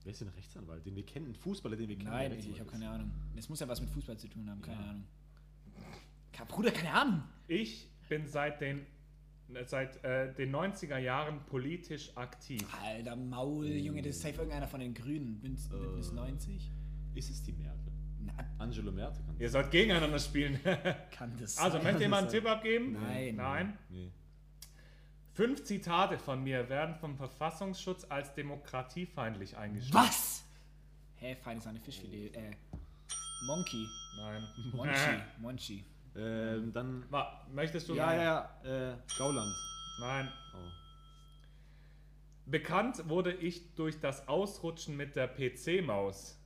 [0.05, 0.87] Wer ist denn ein Rechtsanwalt?
[0.87, 1.27] Den wir kennen?
[1.31, 2.11] Ein Fußballer, den wir kennen?
[2.11, 3.11] Nein, ich, ich habe keine Ahnung.
[3.37, 4.91] Es muss ja was mit Fußball zu tun haben, keine Ja.
[4.91, 5.05] Ahnung.
[6.49, 7.23] Bruder, keine Ahnung.
[7.49, 8.87] Ich bin seit den,
[9.67, 12.67] seit, äh, den 90er Jahren politisch aktiv.
[12.85, 15.41] Alter Maul, Junge, das ist safe irgendeiner von den Grünen.
[15.41, 15.71] Bündnis,
[16.11, 16.15] Äh.
[16.15, 16.71] 90.
[17.15, 17.31] ist.
[17.31, 17.93] Es die Merkel?
[18.21, 20.59] Na, Angelo Merkel kann Ihr sollt gegeneinander spielen.
[21.11, 21.85] kann das Also, sein?
[21.85, 22.41] möchte jemand einen sein.
[22.41, 22.93] Tipp abgeben?
[22.93, 23.37] Nein.
[23.37, 23.79] Nein.
[23.89, 24.11] Nee.
[25.33, 29.95] Fünf Zitate von mir werden vom Verfassungsschutz als demokratiefeindlich eingestuft.
[29.95, 30.45] Was?
[31.17, 32.35] Hä, fein ist eine Fischfilet.
[32.35, 32.51] Äh,
[33.47, 33.87] Monkey.
[34.19, 34.43] Nein.
[34.73, 35.23] Monchi.
[35.41, 35.85] Monchi.
[36.17, 37.05] Ähm, dann.
[37.11, 37.95] Wa- Möchtest du?
[37.95, 38.23] Ja, ja,
[38.65, 38.93] ja.
[38.93, 39.55] Äh, Gauland.
[40.01, 40.29] Nein.
[40.55, 40.59] Oh.
[42.47, 46.39] Bekannt wurde ich durch das Ausrutschen mit der PC-Maus.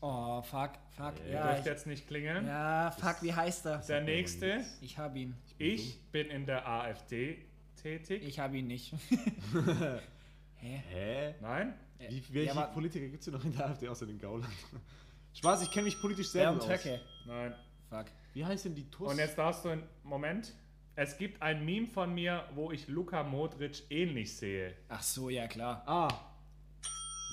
[0.00, 1.14] Oh, fuck, fuck.
[1.26, 2.46] Äh, Ja, Dürft ich, jetzt nicht klingeln.
[2.46, 3.78] ja, fuck, wie heißt er?
[3.78, 4.62] Der nächste.
[4.80, 5.34] Ich hab ihn.
[5.58, 7.38] Ich bin in der AfD
[7.80, 8.22] tätig.
[8.26, 8.92] Ich hab ihn nicht.
[10.56, 10.82] Hä?
[10.90, 11.34] Hä?
[11.40, 11.74] Nein?
[11.98, 14.52] Wie, welche Ja, Politiker gibt es denn noch in der AfD außer den Gauland?
[15.34, 16.84] Spaß, ich kenne mich politisch sehr Bernd gut aus.
[16.84, 17.00] Höcke.
[17.26, 17.54] Nein.
[17.88, 18.06] Fuck.
[18.34, 19.10] Wie heißt denn die TUS?
[19.12, 20.52] Und jetzt darfst du einen Moment.
[20.94, 24.74] Es gibt ein Meme von mir, wo ich Luka Modric ähnlich sehe.
[24.88, 25.82] Ach so, ja klar.
[25.86, 26.08] Ah.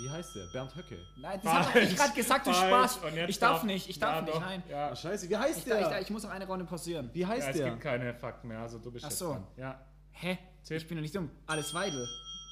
[0.02, 0.48] Wie heißt der?
[0.54, 0.98] Bernd Höcke.
[1.18, 2.54] Nein, das habe ich gerade gesagt, du.
[2.54, 2.98] Spaß.
[3.00, 4.64] Und jetzt Ich darf nicht, ich darf ja, nicht, doch, nein.
[4.70, 4.90] Ja.
[4.92, 6.02] Ah, scheiße, wie heißt Ich, ich, der?
[6.02, 7.10] ich muss noch eine Runde pausieren.
[7.12, 7.70] Wie heißt Ja, es der?
[7.72, 9.34] gibt keine Fakten mehr, also du bist Ach jetzt so.
[9.34, 9.48] dran.
[9.58, 9.82] Ja.
[10.12, 10.38] Hä?
[10.64, 10.78] Tipp.
[10.78, 11.30] Ich bin doch nicht dumm.
[11.48, 12.08] Alles Weidel.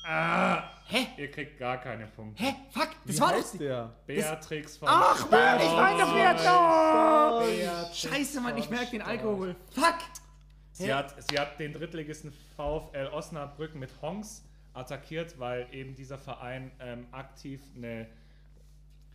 [0.10, 1.08] Ah, Hä?
[1.18, 2.42] ihr kriegt gar keine Punkte.
[2.42, 2.56] Hä?
[2.72, 3.60] Fuck, das Wie war heißt doch...
[3.60, 3.94] der?
[4.06, 6.06] Beatrix von Ach Mann, ich meine.
[6.06, 9.02] Beatrix Scheiße, Mann, ich merke den.
[9.02, 9.56] Alkohol.
[9.72, 9.98] Fuck.
[10.72, 16.72] Sie hat, sie hat den Drittligisten VfL Osnabrücken mit Hongs attackiert, weil eben dieser Verein
[16.80, 18.08] ähm, aktiv eine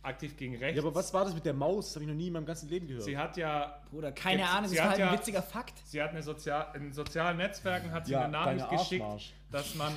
[0.03, 0.75] aktiv gegen rechts.
[0.77, 1.87] Ja, aber was war das mit der Maus?
[1.87, 3.03] Das habe ich noch nie in meinem ganzen Leben gehört.
[3.05, 5.73] Sie hat ja Bruder, keine Jetzt- Ahnung, das hat halt ein ja- witziger Fakt.
[5.85, 9.93] Sie hat eine Sozial in sozialen Netzwerken hat sie Ja, eine Nachricht geschickt, dass man,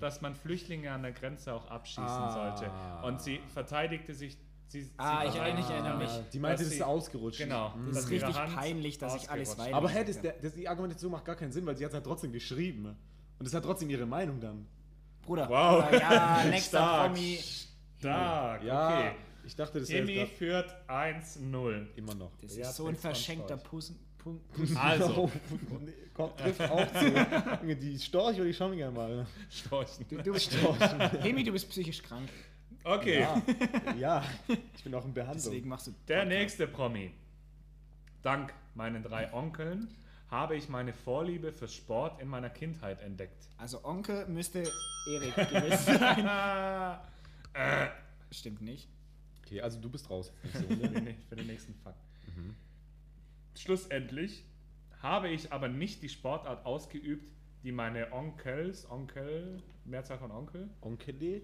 [0.00, 2.56] dass man Flüchtlinge an der Grenze auch abschießen Ah.
[2.56, 3.06] sollte.
[3.06, 4.36] Und sie verteidigte sich.
[4.68, 6.10] Sie, Ah, sie ich erinnere- ich erinnere mich.
[6.32, 7.38] Die meinte, dass das ist sie- ausgerutscht.
[7.40, 7.74] Genau.
[7.76, 7.88] Mhm.
[7.92, 9.74] Das ist richtig Hand peinlich, dass ich alles weiß.
[9.74, 12.32] Aber hä, das, das, die Argumentation macht gar keinen Sinn, weil sie hat halt trotzdem
[12.32, 12.96] geschrieben.
[13.38, 14.66] Und es hat trotzdem ihre Meinung dann.
[15.26, 15.46] Bruder.
[15.50, 15.84] Wow.
[15.84, 17.12] Bruder, ja, nächster Stark.
[17.12, 17.38] Promi.
[17.98, 19.10] Stark, Ja, okay.
[19.52, 21.86] Ich dachte, das jetzt grad führt 1-0.
[21.96, 22.32] immer noch.
[22.40, 23.58] Das Ja, ist so ein verschenkter.
[23.58, 23.82] Pun
[24.76, 25.30] Also,
[26.38, 27.76] trifft auch zu.
[27.76, 29.26] Die Storch würde ich schon gerne mal.
[29.50, 30.06] Storchen.
[30.08, 30.56] Du, du bist
[31.20, 32.30] Hemi, du bist psychisch krank.
[32.82, 33.42] Okay, Ja,
[33.98, 34.24] ja,
[34.74, 35.42] ich bin auch in Behandlung.
[35.44, 35.94] Deswegen machst du.
[36.08, 37.12] der nächste Promi.
[38.22, 39.88] Dank meinen drei Onkeln
[40.30, 43.48] habe ich meine Vorliebe für Sport in meiner Kindheit entdeckt.
[43.58, 44.62] Also Onkel müsste
[45.06, 46.26] Erik gewesen sein.
[47.52, 47.88] Äh,
[48.30, 48.88] Stimmt nicht.
[49.52, 50.32] Okay, also du bist raus.
[51.28, 52.02] für, den, nächsten Fakt.
[53.54, 54.44] Schlussendlich
[55.02, 57.30] habe ich aber nicht die Sportart ausgeübt,
[57.62, 61.42] die meine Onkels, Onkel, Mehrzahl von Onkel, Onkele?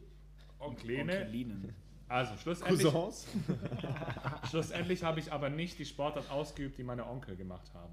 [0.58, 1.74] Onklene, Onkelinen.
[2.08, 3.28] also schlussendlich, Cousins?
[4.50, 7.92] schlussendlich habe ich aber nicht die Sportart ausgeübt, die meine Onkel gemacht haben.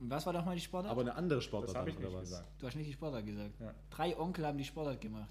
[0.00, 0.90] Und was war doch mal die Sportart?
[0.90, 2.20] Aber eine andere Sportart Das habe ich nicht was?
[2.20, 2.48] gesagt.
[2.62, 3.60] du hast nicht die Sportart gesagt.
[3.60, 3.74] Ja.
[3.90, 5.30] Drei Onkel haben die Sportart gemacht.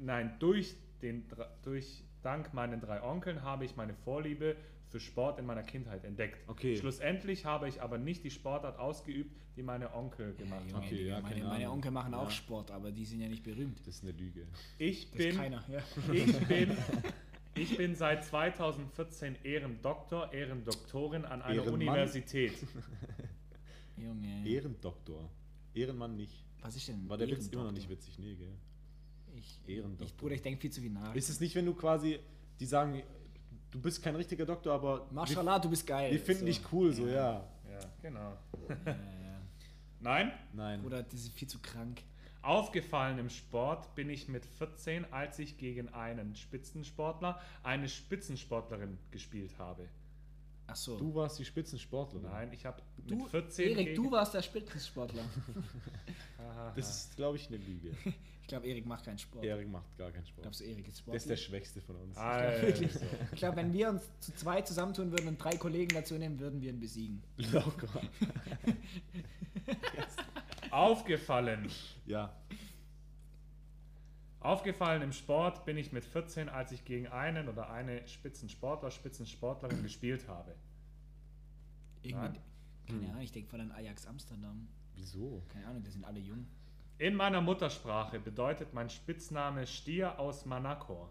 [0.00, 1.28] Nein, durch den
[1.62, 4.56] durch dank meinen drei Onkeln habe ich meine Vorliebe
[4.88, 6.38] für Sport in meiner Kindheit entdeckt.
[6.48, 6.76] Okay.
[6.76, 10.84] Schlussendlich habe ich aber nicht die Sportart ausgeübt, die meine Onkel gemacht Junge, haben.
[10.84, 11.70] Okay, ja, meine, meine.
[11.70, 12.30] Onkel machen auch Ja.
[12.30, 13.78] Sport, aber die sind ja nicht berühmt.
[13.86, 14.46] Das ist eine Lüge.
[14.78, 15.64] Ich Das bin ist keiner.
[15.68, 15.78] Ja.
[16.12, 16.76] Ich bin,
[17.54, 21.74] ich bin seit 2014 Ehrendoktor, Ehrendoktorin an einer Ehrenmann?
[21.74, 22.54] Universität.
[23.96, 24.46] Junge.
[24.46, 25.30] Ehrendoktor.
[25.74, 26.44] Ehrenmann nicht.
[26.62, 27.08] Was ist denn?
[27.08, 28.18] War der Witz immer noch nicht witzig?
[28.18, 28.52] Nee, gell?
[29.36, 30.06] Ich, Ehrendoktor.
[30.06, 31.14] Ich, Bruder, ich denke viel zu viel nach.
[31.14, 32.18] Ist es nicht, wenn du quasi,
[32.58, 33.02] die sagen,
[33.70, 36.12] du bist kein richtiger Doktor, aber Mashallah, du bist geil.
[36.12, 36.46] wir finden so.
[36.46, 37.46] dich cool, so, ja.
[37.70, 38.36] Ja, genau.
[38.68, 38.96] Ja, ja.
[40.00, 40.82] Nein, Nein.
[40.82, 42.02] Bruder, das ist viel zu krank.
[42.42, 49.58] aufgefallen im Sport bin ich mit 14, als ich gegen einen Spitzensportler, eine Spitzensportlerin gespielt
[49.58, 49.88] habe.
[50.70, 50.96] Ach so.
[50.98, 52.28] Du warst die Spitzensportlerin.
[52.30, 55.22] Nein, ich habe Du, mit 14 Erik, du warst der Spitzensportler.
[56.76, 57.90] Das ist, glaube ich, eine Lüge.
[58.42, 59.44] Ich glaube, Erik macht keinen Sport.
[59.44, 60.42] Erik macht gar keinen Sport.
[60.42, 61.36] Glaubst du, Erik ist Der ist der?
[61.36, 62.16] Schwächste von uns.
[62.16, 62.66] Also,
[63.32, 66.60] Ich glaube, wenn wir uns zu zweit zusammentun würden und drei Kollegen dazu nehmen, würden
[66.60, 67.22] wir ihn besiegen.
[67.52, 68.00] Locker.
[70.70, 71.68] aufgefallen.
[72.06, 72.32] Ja.
[74.40, 79.82] Aufgefallen im Sport bin ich mit 14, als ich gegen einen oder eine Spitzensportler, Spitzensportlerin
[79.82, 80.54] gespielt habe.
[82.02, 82.40] Irgendwie,
[82.86, 83.08] keine.
[83.10, 84.66] Ahnung, ich denke vor allem Ajax Amsterdam.
[84.94, 85.42] Wieso?
[85.48, 86.46] Keine Ahnung, die sind alle jung.
[86.98, 91.10] In meiner Muttersprache bedeutet mein Spitzname Stier aus Manacor.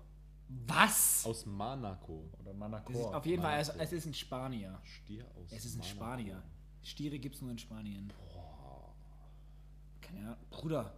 [0.66, 1.26] Was?
[1.28, 2.28] Aus Monaco.
[2.40, 3.16] Oder Das ist Manacor.
[3.16, 4.80] auf jeden Fall, es, es ist ein Spanier.
[4.84, 5.96] Stier aus Es ist ein Monaco.
[5.96, 6.44] Spanier.
[6.82, 8.12] Stiere gibt es nur in Spanien.
[10.02, 10.38] Keine Ahnung.
[10.50, 10.94] Bruder.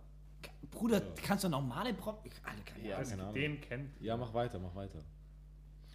[0.72, 1.04] Bruder, Ja.
[1.26, 2.22] kannst du normale Prop...
[2.24, 3.34] Ich- Alle keine Ja, keine Ahnung.
[3.36, 5.00] den kennt Ja, mach weiter, mach weiter.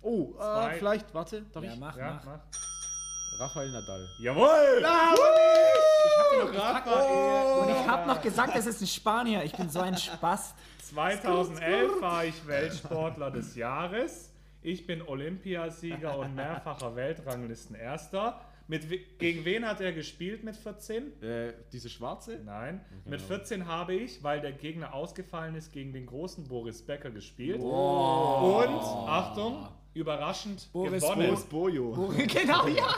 [0.03, 1.81] Oh, äh, vielleicht, warte, darf Ja, ich?
[1.81, 2.25] mach, ja, mach.
[2.25, 2.41] mach.
[3.41, 4.09] Rafael Nadal.
[4.21, 4.79] Jawohl!
[4.79, 7.59] Ich hab noch gesagt, Raphael.
[7.63, 9.45] und ich hab noch gesagt, es ist ein Spanier.
[9.45, 10.55] Ich bin so ein Spaß.
[10.85, 14.33] 2011 war ich Weltsportler des Jahres.
[14.63, 18.41] Ich bin Olympiasieger und mehrfacher Weltranglistenerster.
[18.69, 21.23] Mit, gegen wen hat er gespielt mit 14?
[21.23, 22.41] Äh, diese schwarze?
[22.45, 22.85] Nein.
[23.05, 27.61] Mit 14 habe ich, weil der Gegner ausgefallen ist, gegen den großen Boris Becker gespielt.
[27.61, 28.65] Oh.
[28.67, 31.29] Und, Achtung, überraschend Boris gewonnen.
[31.29, 31.93] Boris Bojo.
[31.93, 32.95] Boris, genau, ja.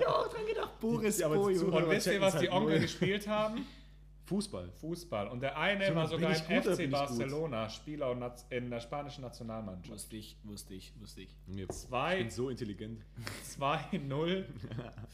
[0.00, 0.80] Ja, auch dran gedacht.
[0.80, 1.76] Boris Die- Bojo.
[1.76, 3.66] Und wisst ihr, was die halt Onkel gespielt haben?
[4.24, 4.70] Fußball.
[4.80, 5.28] Fußball.
[5.28, 6.90] Und der eine Junge, war sogar im ich gut FC?
[6.90, 9.92] Barcelona, Spieler in der spanischen Nationalmannschaft.
[9.92, 11.36] Wusste ich, wusste ich, wusste ich.
[11.48, 12.14] Jetzt, Zwei.
[12.14, 13.04] ich bin so intelligent.
[13.58, 14.44] 2-0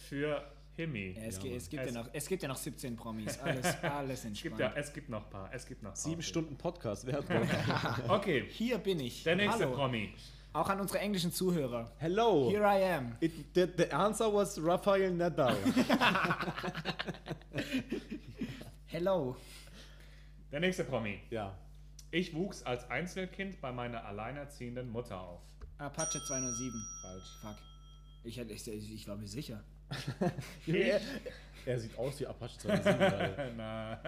[0.09, 0.43] für
[0.77, 1.13] Himi.
[1.17, 3.39] Ja, es, Ja, es, gibt Es- ja noch, es gibt ja noch 17 Promis.
[3.41, 4.61] Alles, alles Es gibt, entspannt.
[4.61, 5.51] ja, es gibt noch ein paar.
[5.53, 6.01] Es gibt noch ein paar.
[6.03, 7.25] Sieben Stunden Podcast, wer hat?
[8.09, 9.25] Okay, Hier bin ich.
[9.25, 9.75] der nächste Hallo.
[9.75, 10.13] Promi.
[10.53, 11.91] Auch an unsere englischen Zuhörer.
[11.99, 12.51] Hello.
[12.51, 13.17] Here I am.
[13.21, 15.57] It, the, the answer was Rafael Nadal.
[18.91, 19.37] Hello.
[20.51, 21.21] Der nächste Promi.
[21.31, 21.55] ja.
[22.11, 25.43] Ich wuchs als Einzelkind bei meiner alleinerziehenden Mutter auf.
[25.77, 26.73] Apache 207.
[27.03, 27.29] Falsch.
[27.43, 27.57] Fuck.
[28.25, 29.63] Ich, hätte- ich, ich, war mir sicher.
[30.67, 31.01] Er,
[31.67, 33.53] er sieht aus wie Apache 207 gerade.
[33.59, 34.01] Na,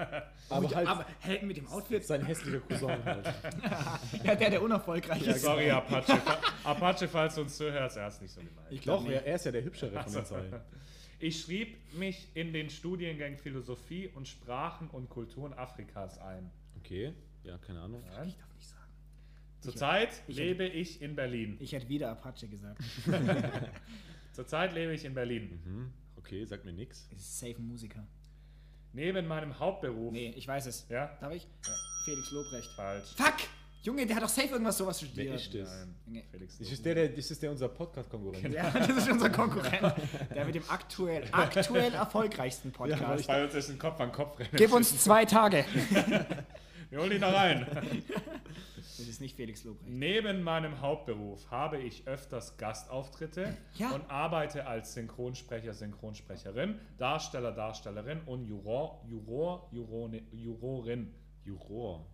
[0.49, 2.03] Aber halt Aber hä, mit dem Outfit?
[2.07, 3.27] sein hässlicher Cousin halt.
[4.25, 5.43] Ja, der, der unerfolgreich ist.
[5.43, 6.19] sorry, Apache.
[6.65, 8.67] Apache, falls du uns zuhörst, er ist nicht so gemeint.
[8.71, 9.13] Ich glaub Doch, nicht.
[9.17, 10.61] er, er ist ja der hübschere von den zwei.
[11.21, 16.51] Ich schrieb mich in den Studiengang Philosophie und Sprachen und Kulturen Afrikas ein.
[16.79, 17.13] Okay,
[17.45, 18.03] ja, keine Ahnung.
[18.27, 18.91] Ich darf nicht sagen.
[19.61, 21.57] Zurzeit ich- lebe ich in Berlin.
[21.61, 22.83] Ich hätte wieder Apache gesagt.
[24.33, 25.61] Zurzeit lebe ich in Berlin.
[25.65, 25.93] Mhm.
[26.17, 27.07] Okay, sagt mir nix.
[27.13, 28.07] Es ist safe ein Musiker.
[28.93, 30.13] Neben meinem Hauptberuf.
[30.13, 30.87] Nee, ich weiß es.
[30.89, 31.17] Ja?
[31.21, 31.47] Darf ich?
[32.05, 32.71] Felix Lobrecht.
[32.77, 33.09] Falsch.
[33.15, 33.37] Fuck!
[33.83, 35.29] Junge, der hat doch safe irgendwas sowas studiert.
[35.29, 35.87] Wer ist das?
[36.07, 36.25] Nein.
[36.31, 36.59] Felix.
[36.59, 38.53] Das ist der, der, das ist der unser Podcast-Konkurrent.
[38.55, 39.95] Ja, das ist unser Konkurrent.
[40.35, 43.27] Der mit dem aktuell, aktuell erfolgreichsten Podcast.
[43.27, 44.51] Bei uns ist ein Kopf an Kopf rennen.
[44.55, 45.65] Gib uns zwei Tage.
[46.91, 47.67] Wir holen ihn da rein.
[48.77, 49.89] Das ist nicht Felix Lobrecht.
[49.89, 53.93] Neben meinem Hauptberuf habe ich öfters Gastauftritte Ja.
[53.93, 61.15] und arbeite als Synchronsprecher, Synchronsprecherin, Darsteller, Darstellerin und Juror, Juror, Jurone, Jurorin.
[61.45, 62.05] Juror.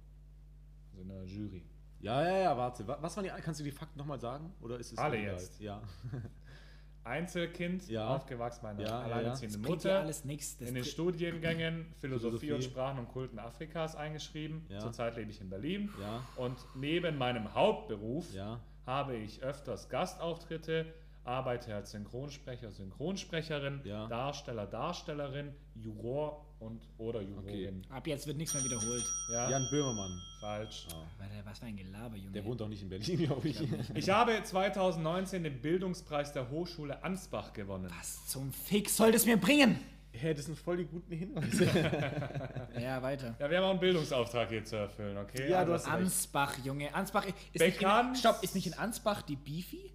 [1.01, 1.63] In der Jury.
[2.01, 2.87] Ja, ja, ja, warte.
[2.87, 4.53] Wa- Was waren die, kannst du die Fakten nochmal sagen?
[4.61, 5.33] Oder ist es Alle egal?
[5.35, 5.61] jetzt.
[5.61, 5.83] Ja.
[7.05, 8.09] Einzelkind, Ja.
[8.09, 9.15] aufgewachsen bei einer Ja, ja, ja.
[9.15, 10.01] alleinerziehenden dir Mutter.
[10.01, 10.57] alles nichts.
[10.59, 12.53] Das in den Studiengängen Philosophie, Philosophie.
[12.53, 14.67] und Sprachen und Kulten Afrikas eingeschrieben.
[14.69, 14.81] Ja.
[14.81, 15.91] Zurzeit lebe ich in Berlin.
[16.01, 16.25] Ja.
[16.37, 18.59] Und neben meinem Hauptberuf Ja.
[18.87, 20.87] habe ich öfters Gastauftritte,
[21.27, 24.07] arbeite als Synchronsprecher, Synchronsprecherin, Ja.
[24.07, 27.83] Darsteller, Darstellerin, Juror und oder Jurorin.
[27.91, 29.05] Ab jetzt wird nichts mehr wiederholt.
[29.31, 30.21] Ja, Jan Böhmermann.
[30.41, 30.87] falsch.
[31.19, 32.33] Warte, was für ein Gelaber, Junge.
[32.33, 33.61] Der wohnt auch nicht in Berlin, glaube ich.
[33.95, 37.91] Ich habe 2019 den Bildungspreis der Hochschule Ansbach gewonnen.
[37.99, 39.79] Was zum Fick soll das mir bringen?
[40.13, 41.67] Hä, das sind voll die guten Hinweise.
[42.81, 43.35] Ja, weiter.
[43.39, 45.51] Ja, wir haben auch einen Bildungsauftrag hier zu erfüllen, okay?
[45.51, 46.05] Ja, du Also- hast recht.
[46.07, 46.95] Ansbach, Junge.
[46.95, 49.93] Ansbach ist Bekannt- Nicht in, Stopp, ist nicht in Ansbach die Beefy?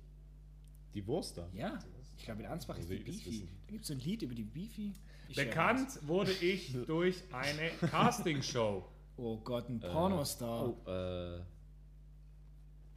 [0.93, 1.47] Die Wurst da.
[1.54, 1.80] Ja.
[2.17, 3.47] Ich glaube, in Ansbach ist Also, die ich das Beefy.
[3.67, 4.93] Da gibt es so ein Lied über die Beefy.
[5.30, 8.86] Ich Bekannt wurde ich durch eine Castingshow.
[9.17, 10.67] Oh Gott, ein Pornostar.
[10.67, 11.41] Oh, äh.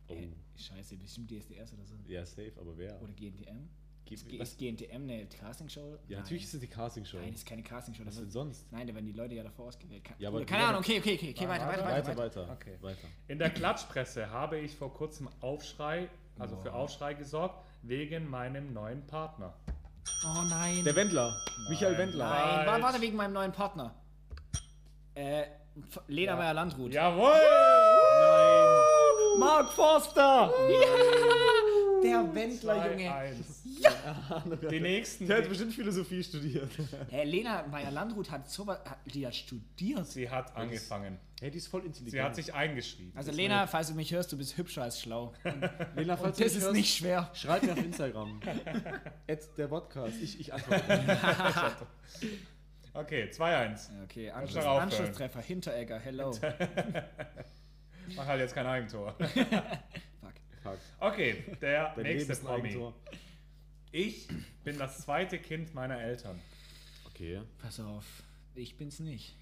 [0.08, 0.12] Oh.
[0.14, 1.94] Äh, Scheiße, bestimmt DSDS oder so.
[2.06, 3.00] Ja, safe, aber wer?
[3.02, 3.68] Oder GNTM?
[4.04, 4.50] Gib- Ist, G- was?
[4.50, 5.98] ist GNTM eine Castingshow?
[6.08, 7.16] Ja, natürlich ist es die Castingshow.
[7.18, 8.04] Nein, das ist keine Castingshow.
[8.04, 8.70] Was Das denn sonst?
[8.70, 10.04] nein, da werden die Leute ja davor ausgewählt.
[10.04, 12.08] Ke- Ja, aber die keine Ahnung, okay, okay, okay, okay weiter, weiter, weiter.
[12.16, 12.52] Weiter, weiter.
[12.52, 12.76] Okay.
[12.82, 13.08] Weiter.
[13.28, 19.06] In der Klatschpresse habe ich vor kurzem Aufschrei, also für Aufschrei gesorgt, wegen meinem neuen
[19.06, 19.54] Partner.
[20.24, 20.82] Oh nein.
[20.84, 21.34] Der Wendler.
[21.68, 22.28] Michael Wendler.
[22.28, 22.82] nein, wa- Falsch.
[22.84, 23.94] warte wegen meinem neuen Partner.
[25.14, 26.92] Äh, F- Lena Meyer-Landrut.
[26.92, 27.32] Jawohl!
[29.38, 30.50] Mark Forster!
[30.70, 31.43] Ja!
[32.04, 33.34] Der Wendler, Junge.
[33.80, 34.68] 2-1.
[34.68, 35.26] Die nächsten.
[35.28, 36.70] Der hat bestimmt Philosophie studiert.
[37.08, 40.06] Hey, Lena Meyer-Landrut hat sowas, hat, die hat studiert.
[40.06, 41.18] sie hat angefangen.
[41.40, 42.12] Hey, die ist voll intelligent.
[42.12, 43.12] Sie hat sich eingeschrieben.
[43.14, 45.32] Also Lena, falls du mich hörst, du bist hübscher als schlau.
[45.96, 47.30] Lena, falls Und du das mich ist hörst, nicht schwer.
[47.34, 48.40] Schreib mir auf Instagram.
[49.28, 50.14] At der Podcast.
[50.22, 51.86] Ich, ich antworte.
[52.92, 54.04] Okay, 2-1.
[54.04, 54.64] Okay, Anschluss.
[54.64, 56.32] Anschlusstreffer, Hinteregger, hello.
[58.14, 59.16] Mach halt jetzt kein Eigentor.
[60.64, 60.78] Fuck.
[60.98, 62.92] Okay, der Dein nächste Leben ist ein Promi.
[63.92, 64.28] Ich
[64.64, 66.40] bin das zweite Kind meiner Eltern.
[67.06, 67.42] Okay.
[67.58, 68.04] Pass auf,
[68.54, 69.36] ich bin's nicht.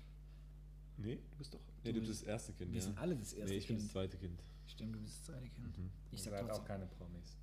[0.99, 1.61] Nee, du bist doch.
[1.85, 2.73] Nee, du bist das erste Kind.
[2.73, 2.87] Wir ja.
[2.87, 3.93] sind alle das erste Nee, ich bin das Kind.
[3.93, 4.43] zweite Kind.
[4.67, 5.79] Stimmt, du bist das zweite Kind.
[6.11, 7.37] Ich Ihr sag seid auch keine Promis.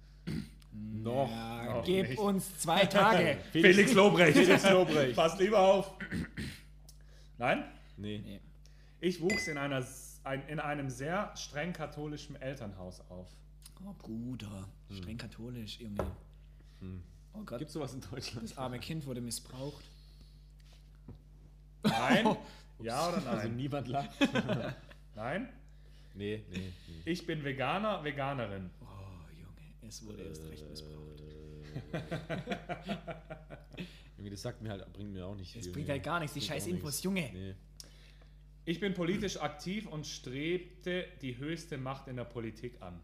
[0.71, 1.29] Noch.
[1.31, 2.19] Ja, noch gib nicht.
[2.19, 3.37] uns zwei Tage.
[3.53, 4.37] Felix Lobrecht.
[4.37, 5.15] Felix Lobrecht.
[5.15, 5.93] Pass lieber auf.
[7.37, 7.63] Nein?
[7.97, 8.19] Nee.
[8.19, 8.41] Nee.
[8.99, 9.85] Ich wuchs in, einer,
[10.47, 13.29] in einem sehr streng katholischen Elternhaus auf.
[13.85, 14.67] Oh, Bruder.
[14.91, 16.05] Streng katholisch, Junge.
[17.33, 18.49] Oh Gott, Gibt's sowas in Deutschland?
[18.49, 19.83] das arme Kind wurde missbraucht.
[21.83, 22.35] Nein?
[22.81, 23.57] Ja oder Also nein?
[23.57, 24.09] niemand lacht.
[25.15, 25.49] Nein?
[26.13, 27.01] Nee, nee, nee.
[27.03, 28.69] Ich bin Veganer, Veganerin.
[28.79, 28.85] Oh,
[29.37, 31.21] Junge, es wurde erst recht missbraucht.
[34.17, 35.59] Irgendwie, das sagt mir halt, bringt mir auch nicht viel.
[35.61, 37.03] Es bringt halt gar nichts, die scheiß Infos, nichts.
[37.03, 37.29] Junge.
[37.33, 37.55] Nee.
[38.63, 42.97] Ich bin politisch aktiv und strebte die höchste Macht in der Politik an.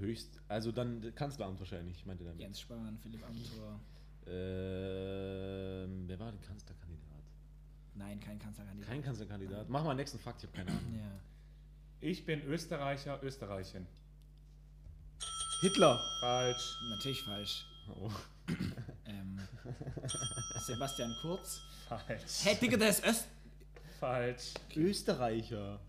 [0.00, 2.34] Höchst, also dann Kanzleramt wahrscheinlich, meinte der.
[2.34, 3.78] Jens Spahn, Philipp Amthor.
[4.26, 7.22] Ähm, wer war denn Kanzlerkandidat?
[7.94, 8.88] Nein, kein Kanzlerkandidat.
[8.90, 9.68] Kein Kanzlerkandidat.
[9.68, 10.94] Mach mal nächsten Fakt, ich habe keine Ahnung.
[10.96, 11.20] Ja.
[12.00, 13.86] Ich bin Österreicher, Österreichin.
[15.60, 16.00] Hitler.
[16.20, 16.78] Falsch.
[16.90, 17.66] Natürlich falsch.
[17.88, 18.10] Oh.
[19.06, 19.40] Ähm,
[20.66, 21.60] Sebastian Kurz.
[21.88, 22.44] Falsch.
[22.44, 23.26] Hä, Digga, der ist Öst...
[23.98, 24.54] Falsch.
[24.76, 25.80] Österreicher.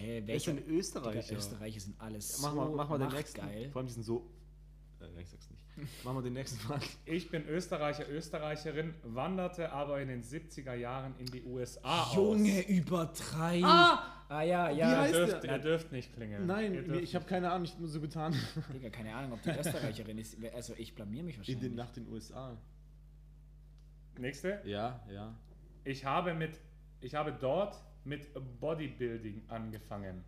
[0.00, 1.20] Hä, welcher denn Österreicher?
[1.22, 3.40] Digga, Österreicher sind alles Mach mal, so mach mal den nächsten.
[3.40, 3.68] geil.
[3.70, 4.30] Vor allem die sind so
[5.00, 6.04] Äh, ich sag's nicht.
[6.04, 6.88] Machen wir den nächsten Fakt.
[7.06, 12.68] Ich bin Österreicher, Österreicherin, wanderte aber in den 70er Jahren in die USA Junge, aus.
[12.68, 13.64] übertreib.
[13.64, 14.16] Ah!
[14.28, 14.90] Ah ja, Wie ja.
[14.92, 15.52] Ihr heißt dürft, der?
[15.56, 16.46] ihr dürft nicht klingeln.
[16.46, 18.32] Nein, Ihr dürft ich habe keine Ahnung, ich hab nur so getan.
[18.72, 20.36] Digga, keine Ahnung, ob die Österreicherin ist.
[20.54, 21.62] Also ich blamier mich In wahrscheinlich.
[21.62, 22.56] den, nach den USA.
[24.18, 24.60] Nächste.
[24.64, 25.34] Ja, ja.
[25.84, 26.60] Ich habe mit,
[27.00, 28.28] ich habe dort mit
[28.60, 30.24] Bodybuilding angefangen.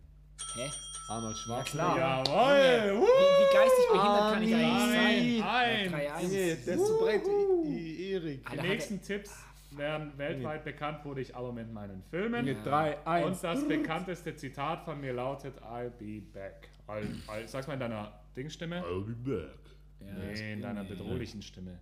[0.55, 0.69] Hä?
[1.09, 1.65] Arnold klar.
[1.65, 2.23] Schwarzenegger.
[2.25, 3.01] Jawohl!
[3.01, 5.93] Wie, wie geistig behindert kann ich eigentlich Ein, sein?
[5.93, 6.25] ein.
[6.25, 6.27] 3-1.
[6.29, 8.49] Nee, der ist zu breit, Erik.
[8.51, 9.31] Die nächsten Tipps
[9.71, 12.45] werden weltweit bekannt, wurde ich aber mit meinen Filmen.
[12.47, 13.41] Junge, 3, Und 1.
[13.41, 16.69] das bekannteste Zitat von mir lautet I'll be back.
[16.87, 18.83] I'll, I'll, sag's mal in deiner Dingstimme.
[18.83, 19.59] I'll be back.
[19.99, 21.79] Ja, Nee, in deiner bedrohlichen Stimme.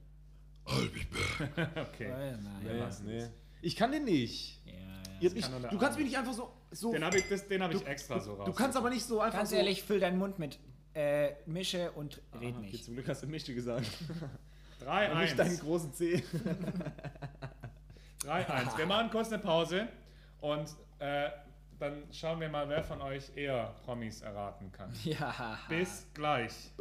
[0.65, 0.99] I'll be
[1.55, 1.67] back.
[1.93, 2.11] Okay.
[2.11, 2.91] Oh, nein.
[3.05, 3.27] Nee, nee.
[3.61, 4.59] Ich kann den nicht.
[4.65, 4.73] Ja,
[5.19, 5.29] ja.
[5.33, 6.51] Mich, kann du kannst mich nicht einfach so.
[6.71, 8.45] so Den habe ich, das- den hab ich extra so raus.
[8.45, 9.55] du kannst aber nicht so einfach Ganz so.
[9.55, 10.57] ehrlich, füll deinen Mund mit
[10.93, 12.83] äh, Mische und red Ah, okay, nicht.
[12.85, 13.87] zum Glück hast du Mischte gesagt.
[14.81, 15.59] Und nicht deinen 3-1.
[15.61, 16.23] großen C.
[18.25, 18.77] 3-1.
[18.79, 19.87] Wir machen kurz eine Pause
[20.39, 21.29] und äh,
[21.77, 24.91] dann schauen wir mal, wer von euch eher Promis erraten kann.
[25.03, 25.59] Ja.
[25.69, 26.71] Bis gleich.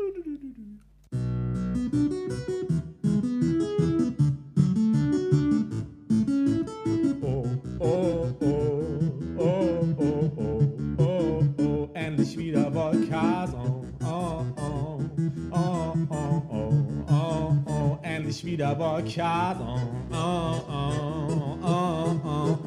[16.10, 16.72] Oh, oh,
[17.08, 20.06] oh, oh, oh, endlich wieder Volkason.
[20.12, 22.58] Oh, oh, oh, oh, oh,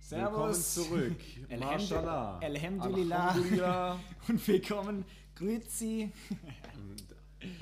[0.00, 0.74] Servus.
[0.74, 1.16] zurück.
[1.58, 2.38] Mashallah.
[2.42, 3.28] Alhamdulillah.
[3.30, 4.00] Alhamdulillah.
[4.28, 5.04] Und willkommen.
[5.34, 6.12] Grüezi.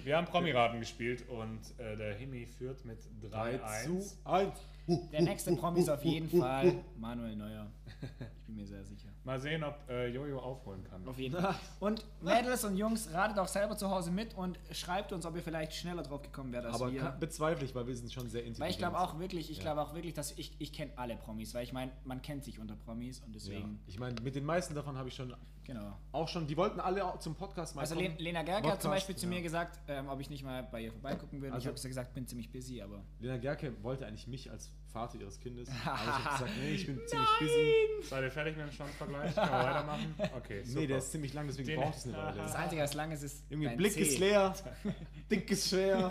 [0.04, 3.84] Wir haben Promiraten gespielt und äh, der Himi führt mit 3 3-1.
[3.84, 4.52] zu 1.
[4.86, 7.66] Der nächste Promi auf jeden Fall Manuel Neuer.
[8.02, 9.08] Ich bin mir sehr sicher.
[9.24, 11.06] Mal sehen, ob äh, Jojo aufholen kann.
[11.08, 11.54] Auf jeden Fall.
[11.80, 15.42] Und Mädels und Jungs, ratet auch selber zu Hause mit und schreibt uns, ob ihr
[15.42, 17.00] vielleicht schneller drauf gekommen wärt als Aber wir.
[17.00, 18.60] kann, bezweifle ich, weil wir sind schon sehr intelligent.
[18.60, 19.62] Weil ich glaube auch wirklich, ich Ja.
[19.64, 22.58] glaube auch wirklich, dass ich, ich kenne alle Promis, weil ich meine, man kennt sich
[22.58, 23.32] unter Promis und Ja.
[23.34, 25.96] deswegen, Ich meine, mit den meisten davon habe ich schon genau.
[26.12, 28.16] auch schon, die wollten alle auch zum Podcast mal Also kommen.
[28.18, 29.30] Le Lena Gerke hat zum Podcast, Beispiel zu ja.
[29.30, 31.54] mir gesagt, ähm, ob ich nicht mal bei ihr vorbeigucken würde.
[31.54, 35.18] Also- ich habe gesagt, bin ziemlich busy, aber Lena Gerke wollte eigentlich mich als Vater
[35.20, 35.68] ihres Kindes.
[35.84, 37.74] aber ich habe gesagt, nee, ich bin ziemlich busy.
[38.08, 39.34] Seid ihr fertig mit dem Schwanzvergleich?
[39.34, 40.14] Können wir weitermachen?
[40.36, 40.80] Okay, super.
[40.80, 42.56] Nee, der ist ziemlich lang, deswegen Den- braucht es eine das Weile.
[42.56, 44.00] Einzige, was lang ist, ist Irgendwie dein Blick C.
[44.02, 44.54] ist leer,
[45.30, 46.10] dick ist schwer.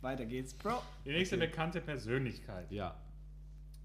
[0.00, 0.82] Weiter geht's, Bro.
[1.04, 1.46] Die nächste Okay.
[1.46, 2.70] bekannte Persönlichkeit.
[2.72, 2.96] Ja,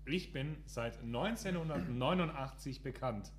[0.06, 3.32] Ich bin seit 1989 bekannt.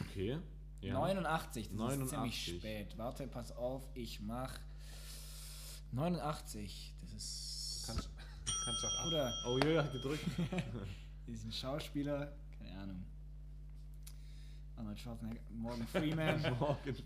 [0.00, 0.38] okay.
[0.82, 0.94] Ja.
[0.94, 2.08] 89, das ist 89.
[2.10, 2.98] ziemlich spät.
[2.98, 4.58] Warte, pass auf, ich mach
[5.92, 6.94] 89.
[7.02, 7.84] Das ist.
[7.86, 8.10] Kannst,
[8.64, 9.06] kannst auch ab.
[9.06, 10.24] Oder Oh, hat gedrückt.
[11.26, 13.04] ist ein Schauspieler, keine Ahnung.
[14.76, 16.40] Arnold Schwarzenegger, Morgan Freeman.
[16.58, 16.96] Morgen.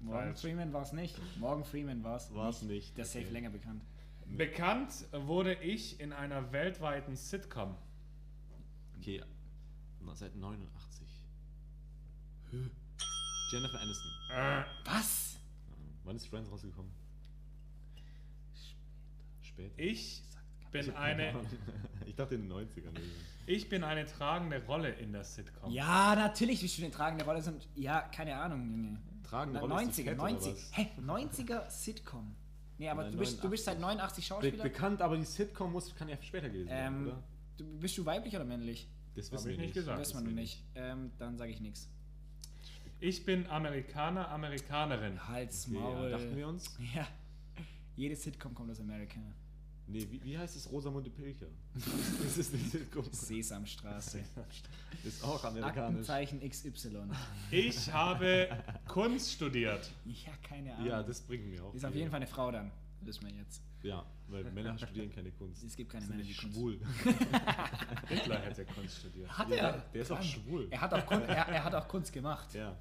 [0.00, 0.40] Morgan Falsch.
[0.40, 1.16] Freeman war es nicht.
[1.38, 2.32] Morgan Freeman war es.
[2.34, 3.32] War's nicht, Der ist safe okay.
[3.32, 3.82] länger bekannt.
[4.26, 7.74] Bekannt wurde ich in einer weltweiten Sitcom.
[8.98, 9.22] Okay,
[10.00, 11.06] na, seit 89.
[12.50, 12.68] Hö.
[13.50, 14.10] Jennifer Aniston.
[14.30, 15.36] Äh, Was?
[16.04, 16.90] Wann ist Friends rausgekommen?
[19.42, 19.72] Spät.
[19.76, 20.22] ich
[20.72, 21.34] bin hab eine.
[22.06, 22.76] Ich dachte in den 90ern.
[22.84, 23.02] irgendwie.
[23.46, 25.72] ich bin eine tragende Rolle in der Sitcom.
[25.72, 27.66] Ja, natürlich, wie schon eine tragende Rolle sind.
[27.74, 28.98] Ja, keine Ahnung, Junge.
[29.22, 30.52] Tragende Na, Rolle ist die 90er, Cat oder 90.
[30.52, 30.76] was?
[30.76, 32.34] Hä, 90er Sitcom.
[32.78, 34.62] Nee, aber Nein, du bist, du bist seit 89 Be Schauspieler.
[34.62, 37.22] bekannt, aber die Sitcom muss, kann ja später gewesen sein, ähm, oder?
[37.56, 38.88] du, bist du weiblich oder männlich?
[39.14, 39.98] Das wissen ich wir nicht gesagt.
[40.00, 40.64] Weiß man wissen noch wir nicht.
[40.74, 41.88] Ähm, dann sage ich nichts.
[43.00, 45.28] Ich bin Amerikaner, Amerikanerin.
[45.28, 46.10] Halt's Okay, Maul.
[46.10, 46.76] ja, dachten wir uns.
[46.94, 47.06] Ja.
[47.96, 49.20] Jede Sitcom kommt aus Amerika.
[49.92, 50.70] Nee, wie, wie heißt es?
[50.70, 51.46] Rosamunde Pilcher.
[52.22, 53.04] das ist eine Sitcom.
[53.12, 54.20] Sesamstraße.
[55.04, 56.08] Ist auch amerikanisch.
[56.08, 57.08] Aktenzeichen XY.
[57.50, 58.48] Ich habe
[58.86, 59.90] Kunst studiert.
[60.04, 60.86] Ja, keine Ahnung.
[60.86, 61.74] Ja, das bringen wir auch.
[61.74, 62.70] ist auf jeden Fall eine Frau dann.
[63.00, 63.60] Wissen wir jetzt.
[63.82, 65.64] Ja, weil Männer studieren keine Kunst.
[65.64, 66.78] Es gibt keine Männer, die Kunst- schwul.
[68.08, 69.28] Hitler hätte Kunst studiert.
[69.36, 69.84] Hat Ja, er?
[69.92, 70.68] der ist auch schwul.
[70.70, 72.54] Er hat auch, Kun er, er hat auch Kunst gemacht.
[72.54, 72.76] Ja.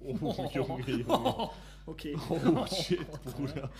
[0.00, 1.50] Oh, Junge, Junge.
[1.86, 2.16] Okay.
[2.28, 3.70] Oh, shit, Bruder.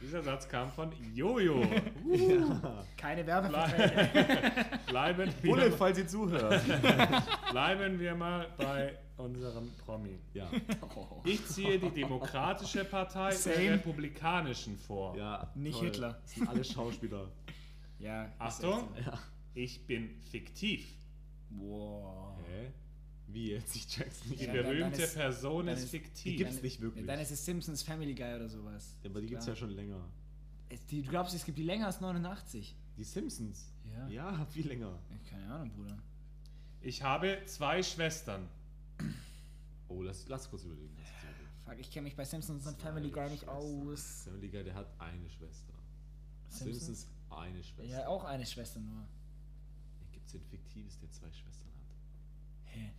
[0.00, 1.62] Dieser Satz kam von Jojo.
[2.96, 4.78] Keine Werbeverträge.
[4.86, 6.62] Bleiben Bulle, falls ihr zuhört.
[7.50, 10.18] bleiben wir mal bei unserem Promi.
[10.34, 10.48] Ja,
[11.24, 13.70] Ich ziehe die Demokratische Partei der Same.
[13.72, 15.16] Republikanischen vor.
[15.16, 15.50] ja.
[15.54, 15.86] Nicht toll.
[15.86, 16.18] Hitler.
[16.22, 17.28] Das sind alle Schauspieler.
[17.98, 18.30] Ja.
[18.38, 19.18] Achtung, Ja.
[19.54, 20.86] ich bin fiktiv.
[21.50, 22.36] Wow.
[22.50, 22.70] Hä?
[23.28, 23.74] Wie jetzt?
[23.74, 24.40] Ich check's nicht.
[24.40, 26.38] Die Ja, berühmte ist- Person ist ist- Die fiktiv.
[26.38, 27.06] gibt's nicht wirklich.
[27.06, 28.94] Dann ist es Simpsons Family Guy oder sowas.
[29.02, 30.00] Ja, aber die gibt's ja schon länger.
[30.68, 32.74] Es- Die, du glaubst, es gibt die länger als 89?
[32.96, 33.72] Die Simpsons.
[33.84, 34.08] Ja.
[34.08, 34.98] Ja, viel länger.
[35.28, 35.98] Keine Ahnung, Bruder.
[36.80, 38.48] Ich habe zwei Schwestern.
[39.88, 40.94] Oh, lass, lass kurz überlegen.
[40.96, 41.50] Lass kurz überlegen.
[41.64, 44.22] Fuck, ich kenne mich bei Simpsons und Family Guy nicht aus.
[44.24, 45.72] Family Guy, der hat eine Schwester.
[46.48, 46.86] Simpsons?
[46.86, 47.84] Simpsons, eine Schwester.
[47.92, 49.04] Ja, auch eine Schwester nur.
[50.12, 52.74] Gibt es den Fiktives, der zwei Schwestern hat?
[52.74, 52.92] Hä?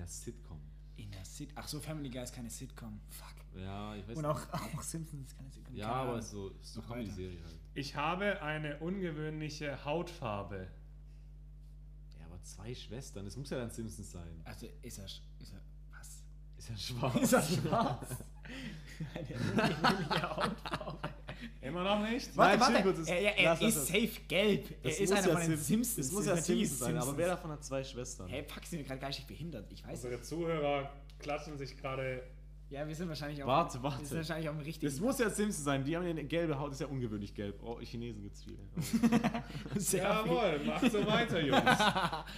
[0.00, 0.60] In der Sitcom.
[0.96, 1.50] In der Sit.
[1.54, 3.00] Ach so, Family Guy ist keine Sitcom.
[3.10, 3.34] Fuck.
[3.60, 4.32] Ja, ich weiß Und nicht.
[4.34, 5.74] auch, auch Simpsons ist keine Sitcom.
[5.74, 6.22] Ja, Keine aber Ahnung.
[6.22, 7.10] so, kommt die.
[7.10, 7.58] Serie halt.
[7.74, 10.68] Ich habe eine ungewöhnliche Hautfarbe.
[12.18, 14.40] Ja, aber zwei Schwestern, das muss ja dann Simpsons sein.
[14.44, 15.04] Also ist er.
[15.04, 15.60] Ist er.
[15.90, 16.24] Was?
[16.56, 17.20] Ist ja schwarz.
[17.22, 18.06] Ist er schwarz?
[19.14, 20.79] eine ungewöhnliche Hautfarbe.
[21.62, 22.36] Immer noch nicht?
[22.36, 22.88] Warte, Nein, warte.
[22.90, 23.86] das ist- er er, lass, ist lass.
[23.88, 24.70] safe gelb.
[24.70, 25.96] Er Das ist muss einer ja von den Sim- Simpsons.
[25.96, 28.28] Das muss ja Simpsons sein, aber wer davon hat zwei Schwestern?
[28.28, 29.70] Hey, fuck, sind wir gerade geistig behindert?
[29.72, 30.04] Ich weiß nicht.
[30.04, 32.22] Unsere Zuhörer klatschen sich gerade.
[32.70, 33.48] Ja, wir sind wahrscheinlich auch.
[33.48, 33.98] Warte, warte.
[34.00, 34.92] Wir sind wahrscheinlich auch im richtigen.
[34.92, 37.58] Das muss ja Simpsons sein, die haben ja eine gelbe Haut, ist ja ungewöhnlich gelb.
[37.64, 38.58] Oh, Chinesen gibt's viele.
[39.80, 41.60] Sehr Jawohl, macht so weiter, Jungs.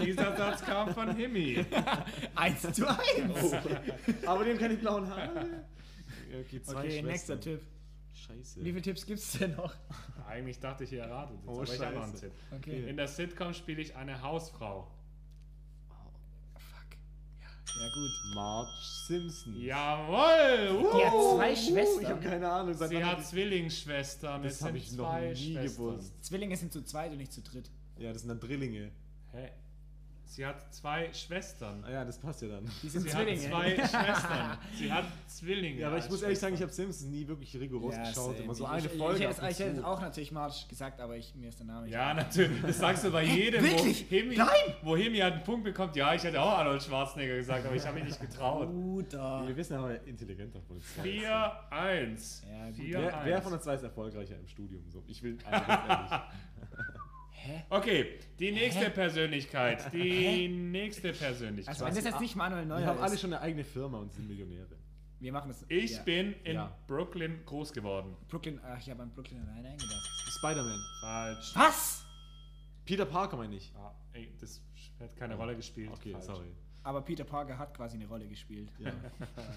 [0.02, 1.64] Dieser Satz kam von Himmi.
[2.34, 3.52] Eins zu eins.
[4.26, 5.64] aber die haben keine blauen Haare.
[6.46, 7.06] Okay, zwei okay, Schwestern.
[7.06, 7.60] nächster Tipp.
[8.14, 8.60] Scheiße.
[8.64, 9.74] Wie viele Tipps gibt's denn noch?
[10.28, 12.26] Eigentlich dachte ich, ihr erratet es, Oh, aber ich habe noch einen Scheiße.
[12.26, 12.32] Tipp.
[12.56, 12.88] Okay.
[12.88, 14.90] In der Sitcom spiele ich eine Hausfrau.
[16.54, 16.96] Fuck.
[17.80, 18.34] Ja, gut.
[18.34, 18.70] Marge
[19.06, 19.56] Simpson.
[19.60, 20.76] Jawohl!
[20.84, 20.96] Uh!
[20.98, 22.06] Die hat zwei Ich Schwestern.
[22.08, 22.74] habe keine Ahnung.
[22.74, 24.42] Seit Sie hat die- Zwillingsschwestern.
[24.42, 25.64] Das Es hab sind ich noch nie Schwestern.
[25.86, 26.24] gewusst.
[26.24, 27.70] Zwillinge sind zu zweit und nicht zu dritt.
[27.98, 28.90] Ja, das sind dann Drillinge.
[29.32, 29.50] Hä?
[30.32, 31.84] Sie hat zwei Schwestern.
[31.84, 32.64] Ah ja, das passt ja dann.
[32.82, 33.42] Die sind Sie Zwillinge.
[33.42, 34.58] hat zwei Schwestern.
[34.78, 35.80] Sie hat Zwillinge.
[35.80, 38.40] Ja, aber ich muss ehrlich sagen, ich habe Simpsons nie wirklich rigoros Ja, geschaut.
[38.40, 39.24] Immer so eine ich, Folge.
[39.24, 39.86] Ich, ich hätte zu.
[39.86, 42.62] auch natürlich Marge gesagt, aber ich, mir ist der Name nicht Ja, natürlich.
[42.62, 44.06] Das sagst du bei jedem, Wirklich?
[44.10, 44.48] wo Hemi, Nein!
[44.80, 45.96] wo Hemi halt einen Punkt bekommt.
[45.96, 48.70] Ja, ich hätte auch Arnold Schwarzenegger gesagt, aber ich habe mich nicht getraut.
[48.70, 49.46] Bruder.
[49.46, 50.82] Wir wissen aber intelligenter uns.
[51.04, 52.42] 4-1.
[52.50, 52.78] Ja, gut.
[52.78, 52.78] 4-1.
[52.78, 54.82] Wer, wer von uns zwei ist erfolgreicher im Studium?
[54.88, 56.14] So, ich will also.
[57.44, 57.64] Hä?
[57.70, 58.90] Okay, die nächste Hä?
[58.90, 59.92] Persönlichkeit.
[59.92, 61.74] Die nächste Persönlichkeit.
[61.74, 64.12] Also wenn das jetzt nicht Manuel Neuer Wir haben alle schon eine eigene Firma und
[64.12, 64.76] sind Millionäre.
[65.18, 65.64] Wir machen das.
[65.68, 66.02] ich ja.
[66.02, 66.76] bin in Ja.
[66.86, 68.16] Brooklyn groß geworden.
[68.28, 68.60] Brooklyn.
[68.64, 70.08] Ach, ich habe an Brooklyn alleine eingedacht.
[70.38, 70.80] Spider-Man.
[71.00, 71.52] Falsch.
[71.54, 72.04] Was?
[72.84, 73.72] Peter Parker meine ich.
[73.76, 74.60] Ah, ey, das
[75.00, 75.90] hat keine Rolle gespielt.
[75.92, 76.24] Okay, Falsch.
[76.24, 76.52] sorry.
[76.84, 78.70] Aber Peter Parker hat quasi eine Rolle gespielt.
[78.78, 78.92] Ja.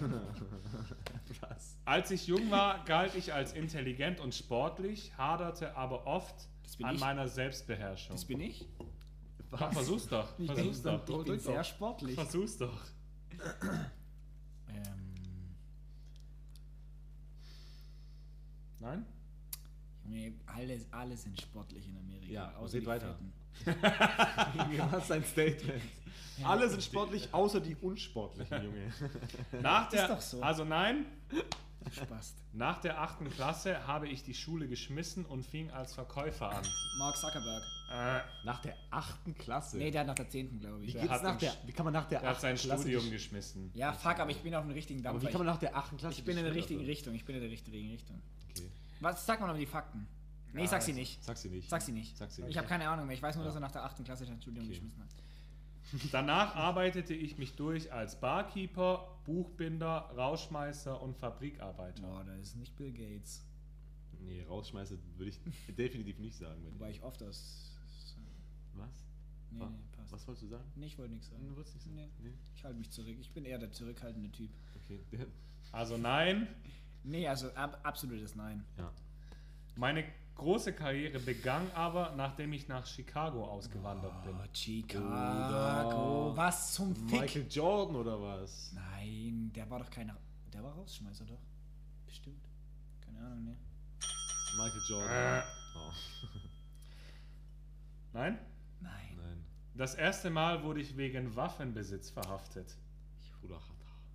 [1.40, 1.76] Was?
[1.84, 6.86] Als ich jung war, galt ich als intelligent und sportlich, haderte aber oft Das bin
[6.86, 7.00] an ich.
[7.00, 8.16] meiner Selbstbeherrschung.
[8.16, 8.66] Das bin ich.
[9.50, 10.36] Komm, versuch's doch.
[10.38, 11.20] Ich Versuch's bin, doch.
[11.20, 11.64] ich bin sehr doch.
[11.64, 12.14] sportlich.
[12.14, 12.82] Versuch's doch.
[14.68, 15.54] Ähm,
[18.80, 19.06] Nein?
[20.04, 20.34] Junge,
[20.90, 22.32] alle, sind sportlich in Amerika.
[22.32, 23.16] Ja, außer die weiter.
[23.64, 24.92] Fetten.
[24.92, 25.82] Was ein Statement.
[26.44, 28.92] Alle sind sportlich, außer die unsportlichen, Junge.
[29.62, 30.42] Nach der, doch so.
[30.42, 31.06] Also nein,
[31.92, 32.36] Spast.
[32.52, 36.64] nach der achten Klasse habe ich die Schule geschmissen und fing als Verkäufer an.
[36.98, 37.62] Mark Zuckerberg.
[37.90, 39.76] Äh, Nach der achten Klasse.
[39.78, 40.58] Nee, der hat nach der 10.
[40.60, 40.92] glaube wie, ich.
[40.94, 42.82] geht's hat nach der, Sch- wie kann man nach der er hat sein achten Klasse
[42.82, 43.70] Studium gesch- geschmissen.
[43.74, 45.28] Ja, fuck, aber ich bin auf dem richtigen Aber Dampfer.
[45.28, 46.88] wie kann man nach der achten Klasse ich bin in der richtigen werden?
[46.90, 47.14] Richtung.
[47.14, 48.20] Ich bin in der richtigen Richtung.
[48.50, 48.68] Okay.
[49.00, 50.06] Was, sag mal noch die Fakten.
[50.52, 51.22] Nee, Ja, sag sie also- nicht.
[51.24, 51.68] Sag sie nicht.
[51.70, 52.16] Sag sie nicht.
[52.16, 52.56] Sag sie Ich nicht.
[52.58, 53.14] habe keine Ahnung mehr.
[53.14, 53.48] Ich weiß nur, Ja.
[53.50, 54.02] dass er nach der 8.
[54.04, 54.74] Klasse sein Studium Okay.
[54.74, 55.08] geschmissen hat.
[56.12, 62.02] Danach arbeitete ich mich durch als Barkeeper, Buchbinder, Rauschmeißer und Fabrikarbeiter.
[62.02, 63.44] Boah, das ist nicht Bill Gates.
[64.20, 65.40] Nee, rausschmeißen würde ich
[65.76, 66.64] definitiv nicht sagen.
[66.64, 67.72] Wenn Wobei ich oft aus.
[68.74, 69.04] Was?
[69.50, 70.12] Nee, Wa- nee, passt.
[70.12, 70.64] Was wolltest du sagen?
[70.74, 71.46] Nee, ich wollte nichts sagen.
[71.48, 71.96] Du wolltest nicht sagen?
[71.96, 72.08] Nee.
[72.22, 72.34] Nee.
[72.54, 73.16] Ich halte mich zurück.
[73.20, 74.50] Ich bin eher der zurückhaltende Typ.
[74.84, 75.00] Okay.
[75.72, 76.48] Also nein,
[77.04, 78.64] Nee, also ab, absolutes Nein.
[78.78, 78.92] Ja.
[79.76, 80.04] meine
[80.36, 84.34] große Karriere begann aber, nachdem ich nach Chicago ausgewandert bin.
[84.36, 85.04] Oh, Chicago.
[86.30, 86.32] Bruder.
[86.36, 87.20] Was zum Fick?
[87.20, 88.72] Michael Jordan oder was?
[88.72, 90.16] Nein, der war doch keiner.
[90.52, 91.40] Der war Rausschmeißer doch.
[92.06, 92.40] Bestimmt.
[93.04, 93.56] Keine Ahnung, ne?
[94.56, 95.38] Michael Jordan.
[95.38, 95.42] Äh.
[95.76, 95.92] Oh.
[98.12, 98.38] Nein?
[98.80, 99.16] Nein.
[99.16, 99.44] Nein.
[99.74, 102.76] Das erste Mal wurde ich wegen Waffenbesitz verhaftet.
[103.40, 103.60] Bruder,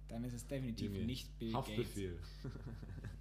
[0.07, 1.05] Dann ist es definitiv Junge.
[1.05, 1.95] nicht Bill Gates.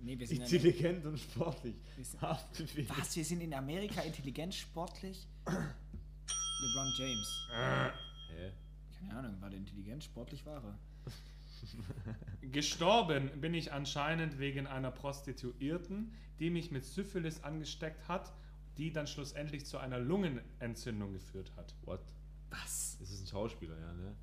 [0.00, 1.76] Nee, wir sind, in, Intelligent und sportlich.
[1.96, 2.88] wir.
[2.90, 3.16] Was?
[3.16, 5.26] Wir sind in Amerika intelligent, sportlich?
[5.46, 7.48] LeBron James.
[8.30, 8.52] Hä?
[8.98, 10.78] Keine Ahnung, war der intelligent, sportlich war er.
[12.52, 18.32] Gestorben bin ich anscheinend wegen einer Prostituierten, die mich mit Syphilis angesteckt hat,
[18.76, 21.74] die dann schlussendlich zu einer Lungenentzündung geführt hat.
[21.84, 22.00] What?
[22.50, 22.96] Was?
[23.00, 24.14] Das ist ein Schauspieler, ja, ne?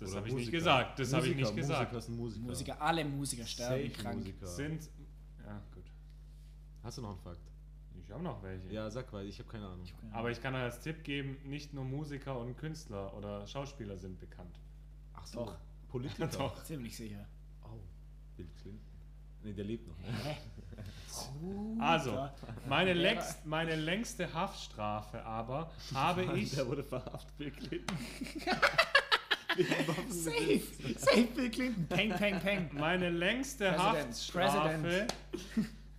[0.00, 0.98] Das habe ich nicht gesagt.
[0.98, 1.92] Das habe ich nicht gesagt.
[1.92, 2.46] Musiker sind Musiker.
[2.46, 4.18] Musiker, alle Musiker sterben Safe krank.
[4.18, 4.46] Musiker.
[4.46, 4.90] Sind.
[5.44, 5.84] Ja, gut.
[6.82, 7.40] Hast du noch einen Fakt?
[8.02, 8.72] Ich habe noch welche.
[8.72, 9.82] Ja, sag mal, ich habe keine Ahnung.
[9.84, 13.46] Ich hab keine Aber ich kann als Tipp geben, nicht nur Musiker und Künstler oder
[13.46, 14.58] Schauspieler sind bekannt.
[15.12, 15.44] Ach so.
[15.44, 15.56] Doch.
[15.88, 16.26] Politiker.
[16.38, 16.64] Doch.
[16.64, 17.26] Ziemlich sicher.
[17.62, 17.78] Oh,
[18.36, 18.80] Bill Clinton.
[19.42, 19.96] Nee, der lebt noch.
[21.80, 22.28] Also,
[22.68, 26.52] meine, längst, meine längste Haftstrafe aber habe ich.
[26.54, 27.98] Der wurde verhaftet, Bill Clinton.
[30.08, 30.62] Safe!
[30.96, 31.86] Safe Bill Clinton!
[31.88, 32.70] Peng, peng, peng!
[32.72, 35.06] Meine längste Haftstrafe.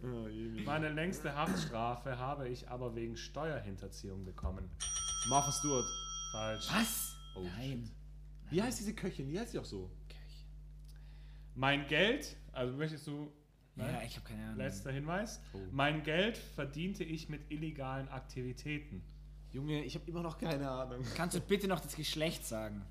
[0.66, 4.70] Meine längste Haftstrafe habe ich aber wegen Steuerhinterziehung bekommen.
[5.30, 5.86] Martha Stewart.
[6.32, 6.68] Falsch.
[6.72, 7.16] Was?
[7.36, 7.90] Oh, Nein.
[8.50, 9.30] Wie heißt diese Köchin?
[9.32, 9.92] Wie heißt sie auch so?
[11.56, 13.32] Mein Geld, also möchtest du.
[13.76, 14.08] Ja, Nein?
[14.08, 14.58] ich habe keine Ahnung.
[14.58, 15.42] Letzter Hinweis.
[15.54, 15.60] Oh.
[15.72, 19.04] Mein Geld verdiente ich mit illegalen Aktivitäten.
[19.52, 21.04] Junge, ich habe immer noch keine Ahnung.
[21.16, 22.86] Kannst du bitte noch das Geschlecht sagen?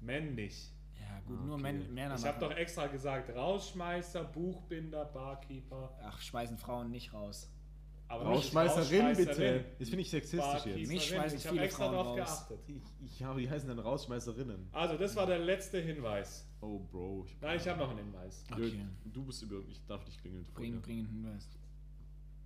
[0.00, 0.72] Männlich.
[1.00, 1.62] Ja, gut, Ah, nur okay.
[1.62, 5.96] Män Männer Ich habe doch extra gesagt, Rausschmeißer, Buchbinder, Barkeeper.
[6.02, 7.50] Ach, schmeißen Frauen nicht raus.
[8.08, 9.64] Aber Rausschmeißerin, bitte.
[9.80, 10.88] Das finde ich sexistisch jetzt.
[10.88, 12.48] Mich schmeißen Ich habe viele extra Frauen darauf raus.
[12.48, 12.60] geachtet.
[12.68, 14.68] Ich, ich habe, die heißen dann Rausschmeißerinnen.
[14.70, 16.46] Also, das war der letzte Hinweis.
[16.60, 17.24] Oh, Bro.
[17.26, 18.44] Ich, Nein, ich habe noch einen Hinweis.
[18.52, 18.86] Okay.
[19.06, 19.56] Du bist über.
[19.68, 20.46] Ich darf nicht klingeln.
[20.54, 21.48] Bring, bring einen Hinweis.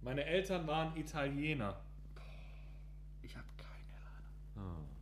[0.01, 1.78] Meine Eltern waren Italiener.
[3.20, 4.78] Ich habe keine Ahnung.
[4.78, 4.99] Ah.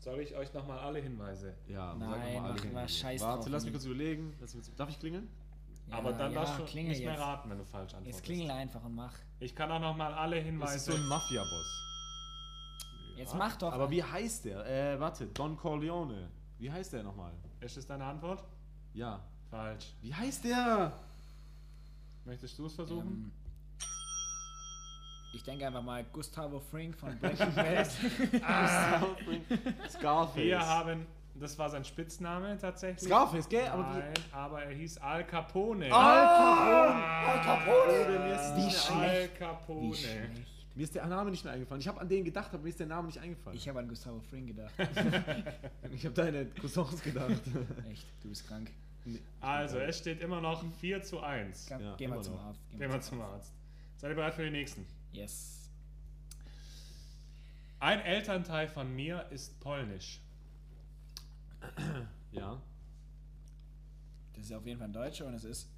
[0.00, 1.54] Soll ich euch nochmal alle Hinweise?
[1.68, 2.74] Ja, Nein, sag mal alle mach Hinweise.
[2.74, 4.34] mal Scheiß Warte, drauf, lass mich kurz überlegen.
[4.40, 5.28] Lass mich kurz, darf ich klingeln?
[5.88, 7.20] Ja, Aber dann ja, darfst du nicht mehr jetzt.
[7.20, 8.16] raten, wenn du falsch antwortest.
[8.18, 9.12] Jetzt klingel einfach und mach.
[9.40, 10.92] Ich kann auch nochmal alle Das ist Hinweise.
[10.92, 11.82] so ein Mafia-Boss.
[13.16, 13.72] Jetzt mach doch.
[13.72, 14.64] Aber wie heißt der?
[14.94, 15.26] Äh, warte.
[15.26, 16.30] Don Corleone.
[16.58, 17.32] Wie heißt der nochmal?
[17.60, 18.42] Ist das deine Antwort?
[18.94, 19.20] Ja.
[19.50, 19.94] Falsch.
[20.00, 20.92] Wie heißt der?
[22.24, 23.08] Möchtest du es versuchen?
[23.08, 23.32] Ähm,
[25.32, 27.90] ich denke einfach mal Gustavo Fring von Breaking Bad.
[29.90, 30.42] Scarface.
[30.44, 33.08] Wir haben, das war sein Spitzname tatsächlich.
[33.08, 33.66] Scarface, gell?
[33.68, 35.92] Aber Nein, aber er hieß Al Capone.
[35.92, 37.04] Al Capone!
[37.04, 38.18] Al Capone!
[38.18, 38.70] Mir ist, Wie mehr Al
[39.16, 39.38] schlecht.
[39.38, 39.82] Capone.
[39.82, 40.46] Wie schlecht.
[40.74, 41.80] mir ist der Name nicht mehr eingefallen.
[41.80, 43.56] Ich habe an den gedacht, aber mir ist der Name nicht eingefallen.
[43.56, 44.74] Ich habe an Gustavo Fring gedacht.
[45.92, 47.30] Ich habe deine Cousins gedacht.
[47.90, 48.70] Echt, du bist krank.
[49.40, 51.66] Also, es steht immer noch 4 zu 1.
[51.66, 52.44] Geh Ja, geh mal zum noch.
[52.44, 52.60] Arzt.
[52.70, 53.52] Geh Gehen wir zum Arzt.
[53.96, 54.86] Seid ihr bereit für den nächsten?
[55.12, 55.70] Yes.
[57.78, 60.20] Ein Elternteil von mir ist polnisch.
[62.32, 62.62] Ja.
[64.34, 65.68] Das ist auf jeden Fall ein Deutscher und es ist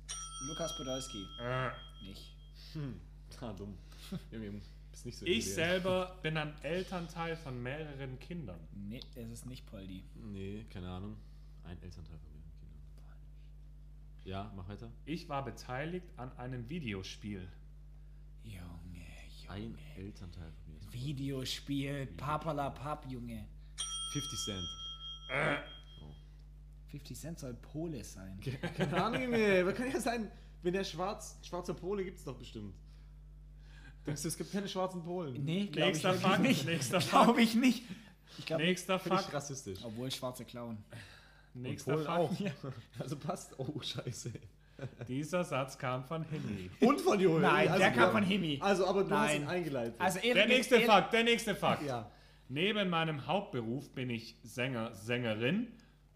[0.47, 1.25] Lukas Podolski.
[1.41, 1.71] Äh,
[2.05, 2.31] Nicht.
[2.75, 3.01] Hm.
[3.41, 3.75] Ah, dumm.
[4.91, 5.55] Bist nicht so Ich intelligent.
[5.55, 8.61] selber bin ein Elternteil von mehreren Kindern.
[8.75, 10.05] Nee, es ist nicht Poldi.
[10.15, 11.17] Nee, keine Ahnung.
[11.65, 12.43] Ein Elternteil von mir.
[12.61, 13.17] Kinder.
[14.25, 14.91] Ja, mach weiter.
[15.07, 17.49] Ich war beteiligt an einem Videospiel.
[18.45, 18.92] Junge,
[19.49, 19.77] Ein.
[19.97, 20.81] Elternteil von mir.
[20.81, 23.47] ist Videospiel, Papalapap, Junge.
[24.13, 24.65] 50 Cent.
[26.91, 28.39] 50 Cent soll Pole sein.
[28.77, 29.67] Keine Ahnung, Junge.
[29.67, 30.31] Was kann ja sein?
[30.63, 32.75] Wenn der schwarz, schwarze Pole gibt's doch bestimmt.
[34.07, 35.45] Denkst du, es gibt keine schwarzen Polen?
[35.45, 36.67] Nee, glaube ich Fakt, nicht.
[36.67, 37.25] nächster Fakt.
[37.25, 37.85] Glaube ich nicht.
[38.39, 39.33] Ich glaube, Nächster Fakt.
[39.33, 39.79] rassistisch.
[39.85, 40.79] obwohl schwarze Klauen.
[41.55, 42.09] Nächster Fakt.
[42.09, 42.31] auch.
[42.99, 43.59] Also passt.
[43.59, 44.33] Oh, scheiße.
[45.09, 46.71] Dieser Satz kam von Henry.
[46.81, 47.43] Und von Joel.
[47.43, 48.11] Nein, also, der kam ja.
[48.11, 48.59] von Himi.
[48.61, 49.43] Also, aber du hast Nein.
[49.43, 49.95] ihn eingeleitet.
[49.99, 51.83] Also Der Erik nächste ist- Fakt, der nächste Fakt.
[51.85, 52.11] ja.
[52.49, 55.69] Neben meinem Hauptberuf bin ich Sänger, Sängerin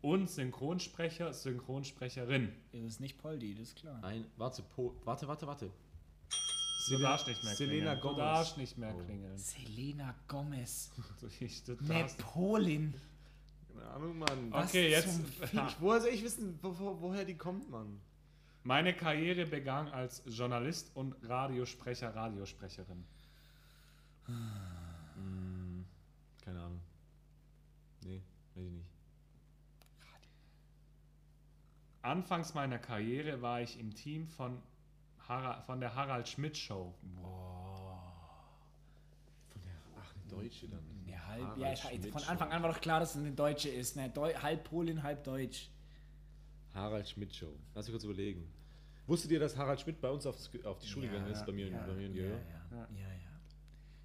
[0.03, 2.53] und Synchronsprecher, Synchronsprecherin.
[2.73, 4.03] Es ist nicht Poldi, das ist klar.
[4.05, 5.67] Ein, warte, Po, warte, warte, warte.
[5.69, 8.01] Du Selena- darfst nicht mehr Selena klingeln.
[8.03, 8.17] Gomez.
[8.17, 9.03] Du darfst nicht mehr Oh.
[9.05, 9.39] klingeln.
[9.39, 10.91] Selena Gomez.
[11.81, 12.19] Ne darfst.
[12.19, 12.95] Polin.
[13.75, 14.51] Keine Ahnung, Mann.
[14.53, 15.13] Was Okay, jetzt.
[15.15, 15.25] zum
[15.67, 17.99] Ich, woher soll ich wissen, wo, wo, woher die kommt, Mann?
[18.67, 23.05] Meine Karriere begann als Journalist und Radiosprecher, Radiosprecherin.
[24.25, 25.87] Hm,
[26.45, 26.81] keine Ahnung.
[28.03, 28.25] Nee,
[28.57, 28.89] weiß ich nicht.
[32.03, 34.61] Anfangs meiner Karriere war ich im Team von,
[35.29, 36.93] Hara, von der Harald Schmidt Show.
[39.53, 40.83] Von der, ach, eine Deutsche dann.
[41.07, 42.25] Ja, halb, Harald ja, Schmidt von.
[42.25, 43.95] Anfang an war doch klar, dass es eine Deutsche ist.
[43.95, 44.11] Ne?
[44.11, 45.71] Deu halb Polin, halb Deutsch.
[46.75, 47.57] Harald Schmidt Show.
[47.73, 48.56] Lass mich kurz überlegen.
[49.07, 51.45] Wusstet ihr, dass Harald Schmidt bei uns aufs, auf die Schule gegangen ist?
[51.47, 52.33] Bei mir, ja, bei mir in die ja, ja,
[52.73, 53.07] ja, ja.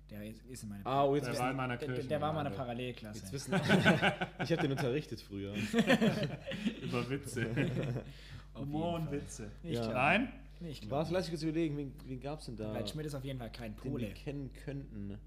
[0.10, 2.08] Der ist, ist in meiner Ah, oh, jetzt Der wissen, war in meiner der, Kirche.
[2.08, 3.20] der war in der Parallelklasse.
[3.20, 3.54] jetzt wissen
[4.44, 5.54] ich habe den unterrichtet früher.
[6.82, 7.48] Über Witze.
[8.56, 9.12] Humor und.
[9.12, 9.50] Witze.
[9.64, 9.92] Nicht Ja.
[9.94, 10.34] Nein?
[10.60, 11.00] Nicht klar.
[11.00, 12.74] Warte, lass kurz überlegen, wen, wen gab es denn da?
[12.74, 14.12] Weil Schmidt ist auf jeden Fall kein den wir Pole.
[14.14, 15.18] kennen könnten.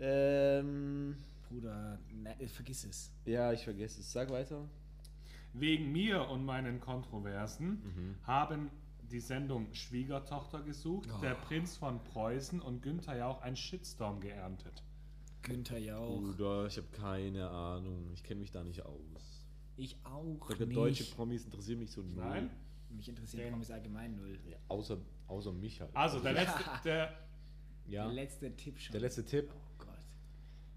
[0.00, 1.16] Ähm,
[1.48, 3.12] Bruder, ne, vergiss es.
[3.26, 4.10] ja, ich vergesse es.
[4.12, 4.68] Sag weiter.
[5.52, 8.14] Wegen mir und meinen Kontroversen Mhm.
[8.26, 8.70] haben
[9.12, 11.20] die Sendung Schwiegertochter gesucht, Oh.
[11.20, 14.82] der Prinz von Preußen und Günther Jauch einen Shitstorm geerntet.
[15.42, 16.20] Günther Jauch.
[16.20, 18.10] Bruder, ich habe keine Ahnung.
[18.14, 19.46] Ich kenne mich da nicht aus.
[19.76, 20.76] Ich auch Sogar nicht.
[20.76, 22.14] deutsche Promis interessieren mich so null.
[22.24, 22.50] Nein?
[22.90, 24.38] Mich interessiert Den- Promis allgemein null.
[24.48, 24.98] Ja, außer,
[25.28, 25.94] außer mich halt.
[25.96, 27.12] Also, der letzte, der,
[27.86, 28.04] ja.
[28.04, 28.92] Der letzte Tipp schon.
[28.92, 29.50] Der letzte Tipp.
[29.54, 29.88] Oh Gott.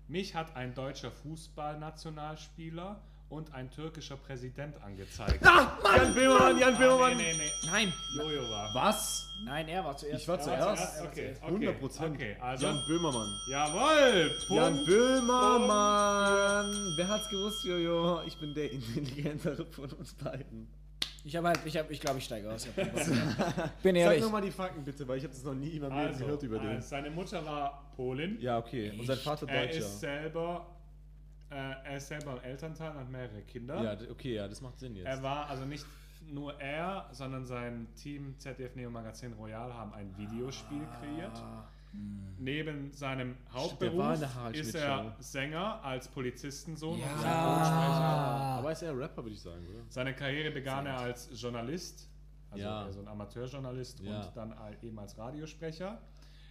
[0.08, 5.46] mich hat ein deutscher Fußballnationalspieler und ein türkischer Präsident angezeigt.
[5.46, 7.18] Ah, Jan Böhmermann, Jan Ah, Böhmermann.
[7.18, 7.70] nee, nee, nee.
[7.72, 7.94] Nein.
[8.18, 8.74] Jojo war.
[8.74, 9.28] Was?
[9.44, 10.22] Nein, er war zuerst.
[10.22, 11.02] Ich war Er zuerst.
[11.02, 11.46] Okay, okay.
[11.46, 12.16] 100 Prozent.
[12.16, 12.66] Okay, also.
[12.68, 13.34] Jan Böhmermann.
[13.50, 14.32] Jawohl!
[14.50, 14.86] Jan Punkt.
[14.86, 16.94] Böhmermann.
[16.96, 18.22] Wer hat's gewusst, Jojo?
[18.26, 20.68] Ich bin der intelligentere von uns beiden.
[21.24, 22.68] Ich habe halt, ich habe, ich glaube, ich steige aus.
[22.68, 22.72] Ich.
[22.76, 24.22] Bin Sag ehrlich.
[24.22, 26.44] nochmal die Fakten bitte, weil ich habe das noch nie in meinem Leben Also, gehört
[26.44, 26.78] über den.
[26.78, 28.38] äh, seine Mutter war Polin.
[28.40, 28.94] Ja, okay.
[28.98, 29.80] Und sein Vater Er Deutscher.
[29.80, 30.68] ist selber,
[31.50, 33.82] er ist selber Elternteil und hat mehrere Kinder.
[33.82, 35.06] Ja, okay, ja, das macht Sinn jetzt.
[35.06, 35.86] Er war also nicht
[36.28, 41.42] nur er, sondern sein Team ZDF Neo Magazin Royal haben ein Videospiel kreiert.
[42.38, 44.22] Neben seinem Hauptberuf
[44.52, 45.16] ist er.
[45.20, 47.06] Sänger als Polizistensohn Ja.
[47.06, 48.04] und Synchronsprecher.
[48.60, 49.80] Aber ist er Rapper, würde ich sagen, oder?
[49.90, 52.10] Seine Karriere begann er als Journalist,
[52.52, 52.92] also Ja.
[52.92, 54.24] so ein Amateurjournalist Ja.
[54.26, 56.02] und dann eben als Radiosprecher.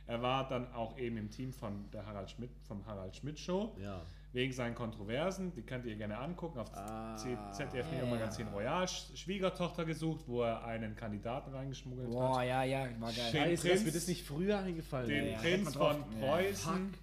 [0.06, 3.76] Er war dann auch eben im Team von der Harald Schmidt, vom Harald Schmidt Show.
[3.80, 4.00] Ja.
[4.34, 7.14] Wegen seinen Kontroversen, die könnt ihr gerne angucken, auf Ah.
[7.16, 8.04] ZDF Neo.
[8.06, 12.46] Magazin Royal, Sch- Schwiegertochter gesucht, wo er einen Kandidaten reingeschmuggelt Boah, hat.
[12.48, 13.30] ja, ja, war geil.
[13.32, 16.04] Den Scheiße, Prinz- dass mir das nicht früher eingefallen Den Ja, ja, Prinz von.
[16.20, 16.94] Preußen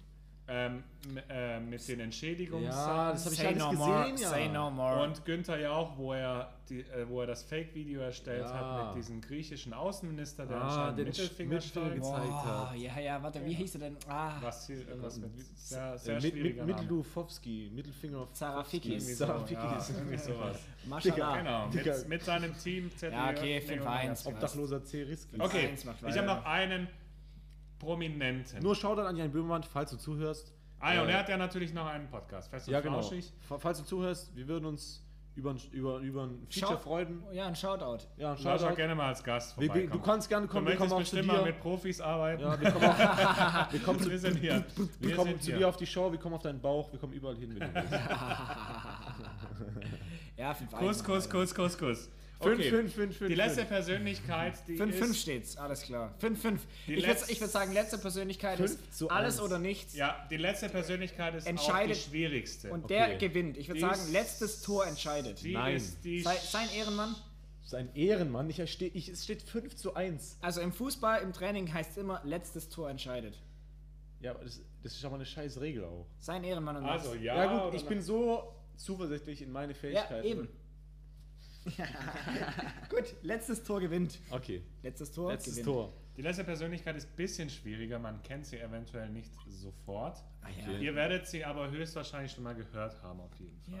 [0.48, 0.82] ähm,
[1.28, 2.66] äh, mit den Entschädigungs...
[2.66, 4.16] Ja, das habe ich Say alles no gesehen, more, ja.
[4.28, 5.02] say no more.
[5.04, 8.52] Und Günther Jauch, wo er, die, äh, wo er das Fake-Video erstellt Ja.
[8.52, 12.24] hat mit diesem griechischen Außenminister, der Ah, anscheinend den Mittelfinger Mittelfinger zeigt.
[12.24, 12.32] gezeigt.
[12.44, 12.76] Hat.
[12.76, 13.96] ja, ja, warte, wie hieß er denn?
[14.08, 16.72] Ah, Was hier, irgendwas mit sehr, Äh, sehr mit, mit, Name.
[16.72, 18.90] Mittelufowski, Mittelfinger auf Zarafikis.
[18.92, 19.88] Irgendwie so, Zarafikis.
[19.88, 20.58] ja, irgendwie sowas.
[20.86, 21.36] Maschallah.
[21.38, 23.12] Genau, mit, mit seinem Team ZDF.
[23.12, 23.84] Ja, okay, Neo 5-1.
[23.84, 24.34] Magazin.
[24.34, 25.40] Obdachloser C-Riski.
[25.40, 26.88] Okay, Eins macht ich habe noch einen
[27.82, 28.62] Prominenten.
[28.62, 30.52] Nur Shoutout an Jan Böhmermann, falls du zuhörst.
[30.78, 32.48] ah ja, und Äh, er hat ja natürlich noch einen Podcast.
[32.48, 33.00] Fest und Ja, genau.
[33.00, 33.32] flauschig.
[33.40, 35.04] Fa- Falls du zuhörst, wir würden uns
[35.34, 37.22] über, ein- über, über ein Feature Schau- freuen.
[37.32, 38.04] Ja, ein Shoutout.
[38.18, 38.76] Ja, ein Schau Shoutout.
[38.76, 39.90] gerne mal als Gast vorbeikommen.
[39.90, 41.44] du kannst gerne du kommen, wir kommen auch zu bestimmt mal dir.
[41.46, 42.42] mit Profis arbeiten.
[42.42, 42.98] Ja, wir kommen, auch,
[43.72, 44.64] wir kommen, zu, wir sind hier.
[45.00, 45.58] wir Wir kommen sind zu hier.
[45.58, 47.56] dir auf die Show, wir kommen auf deinen Bauch, wir kommen überall hin.
[47.58, 47.80] Wenn du.
[50.36, 50.78] Ja, 5-1.
[50.78, 52.10] Kuss, Kuss, Kuss, Kuss, Kuss.
[52.42, 52.70] Fünf, Okay.
[52.70, 53.64] fünf, fünf, fünf, Die letzte.
[53.64, 55.20] Persönlichkeit, die 5-5 ist...
[55.22, 56.14] steht's, alles klar.
[56.20, 56.58] 5-5.
[56.86, 59.42] Die Ich würde würd sagen, letzte Persönlichkeit Fünf ist zu alles eins.
[59.42, 59.94] oder nichts.
[59.94, 62.70] Ja, die letzte Persönlichkeit ist Entscheidet- auch die schwierigste.
[62.72, 62.94] Und Okay.
[62.94, 63.56] der gewinnt.
[63.56, 65.42] Ich würde sagen, letztes Tor entscheidet.
[65.42, 65.76] die Nein.
[65.76, 66.20] ist die...
[66.22, 67.14] Sei, sein Ehrenmann.
[67.64, 70.38] Sein Ehrenmann, ich, ich, es steht 5 zu 1.
[70.40, 73.38] Also im Fußball, im Training heißt es immer, letztes Tor entscheidet.
[74.20, 76.06] Ja, aber das, das ist aber eine scheiß Regel auch.
[76.18, 77.22] Sein Ehrenmann und also, Max.
[77.22, 80.26] ja, Ja, gut, ich bin so zuversichtlich in meine Ja, Fähigkeiten.
[80.26, 80.48] eben.
[82.90, 84.18] Gut, letztes Tor gewinnt.
[84.30, 85.66] Okay, Letztes Tor letztes gewinnt.
[85.66, 85.92] Tor.
[86.16, 90.18] Die letzte Persönlichkeit ist ein bisschen schwieriger, man kennt sie eventuell nicht sofort.
[90.42, 90.64] Ah, ja.
[90.68, 90.84] Okay.
[90.84, 93.74] Ihr werdet sie aber höchstwahrscheinlich schon mal gehört haben, auf jeden Fall.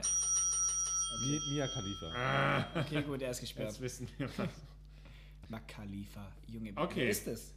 [1.26, 2.06] Mi- Mia Khalifa.
[2.16, 3.68] Ah, Okay, gut, er ist gesperrt.
[3.70, 4.48] jetzt wissen wir was.
[5.48, 6.72] Mark Khalifa, Junge.
[6.76, 7.00] Okay.
[7.02, 7.52] Wer ist das?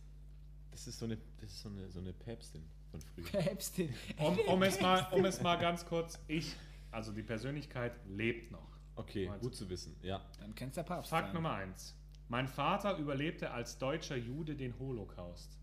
[0.71, 3.23] Das ist so eine, das ist so eine, so eine Päpstin von früher.
[3.41, 3.93] Päpstin.
[4.17, 6.53] Um, um, es mal, um es mal ganz kurz, ich,
[6.91, 8.74] also die Persönlichkeit lebt noch.
[8.95, 10.21] Okay, Meinst gut zu wissen, ja.
[10.39, 11.09] Dann kennst du der Papst.
[11.09, 11.35] Fakt sein.
[11.35, 11.95] Nummer eins.
[12.27, 15.57] Mein Vater überlebte als deutscher Jude den Holocaust.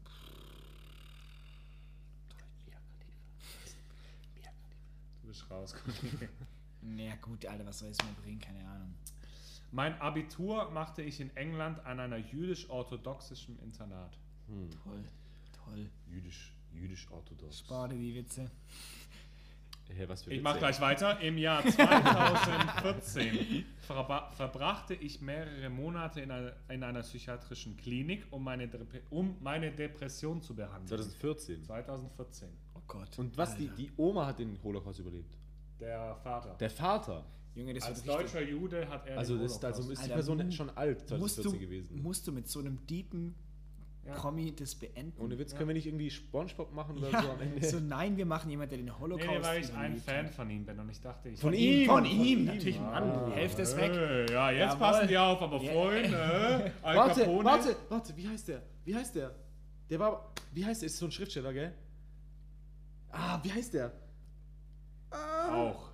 [5.22, 5.74] Du bist raus.
[5.74, 6.28] Kollege.
[6.96, 8.40] Ja gut, Alter, was soll es mir bringen?
[8.40, 8.94] Keine Ahnung.
[9.70, 14.18] Mein Abitur machte ich in England an einer jüdisch-orthodoxischen Internat.
[14.84, 15.04] Toll,
[15.52, 15.90] toll.
[16.06, 17.60] Jüdisch, jüdisch-orthodox.
[17.60, 18.50] Sparte die Witze.
[19.88, 21.20] Hey, Ich mache gleich weiter.
[21.20, 28.42] Im Jahr 2014 verba- verbrachte ich mehrere Monate in einer, in einer psychiatrischen Klinik, um
[28.42, 30.86] meine, Dep- um meine Depression zu behandeln.
[30.88, 31.62] 2014.
[31.64, 32.48] 2014.
[32.74, 33.18] Oh Gott.
[33.18, 33.76] Und was, die, Alter.
[33.76, 35.36] die Oma hat den Holocaust überlebt?
[35.80, 36.54] Der Vater.
[36.58, 37.24] Der Vater.
[37.54, 40.52] Junge, das Als deutscher Jude hat er Also, den das, also ist die Alter, Person
[40.52, 42.02] schon alt, musst 2014 du, gewesen.
[42.02, 43.34] musst du mit so einem deepen
[44.04, 44.14] Ja.
[44.14, 45.20] Promi das beenden?
[45.22, 45.58] Ohne Witz, Ja.
[45.58, 47.64] können wir nicht irgendwie Spongebob machen oder ja, so am Ende?
[47.68, 50.34] so nein, wir machen jemanden, der den Holocaust Nee, nee, weil ich ein Fan hat.
[50.34, 51.38] von ihm bin und ich dachte, ich.
[51.38, 52.44] Von ihm, ihm, von von ihm, ihm.
[52.46, 53.00] natürlich, Ah.
[53.00, 53.92] Mann, die Hälfte ist weg.
[53.92, 54.78] Hey, ja, jetzt Jawohl.
[54.78, 56.16] passen die auf, aber vorhin, äh,
[56.82, 57.44] Al Warte, Capone.
[57.44, 58.62] warte, warte, wie heißt der?
[58.84, 59.34] Wie heißt der?
[59.88, 60.86] Der war, wie heißt der?
[60.88, 61.72] Ist so ein Schriftsteller, gell?
[63.10, 63.92] Ah, wie heißt der?
[65.10, 65.90] Ah, Auch,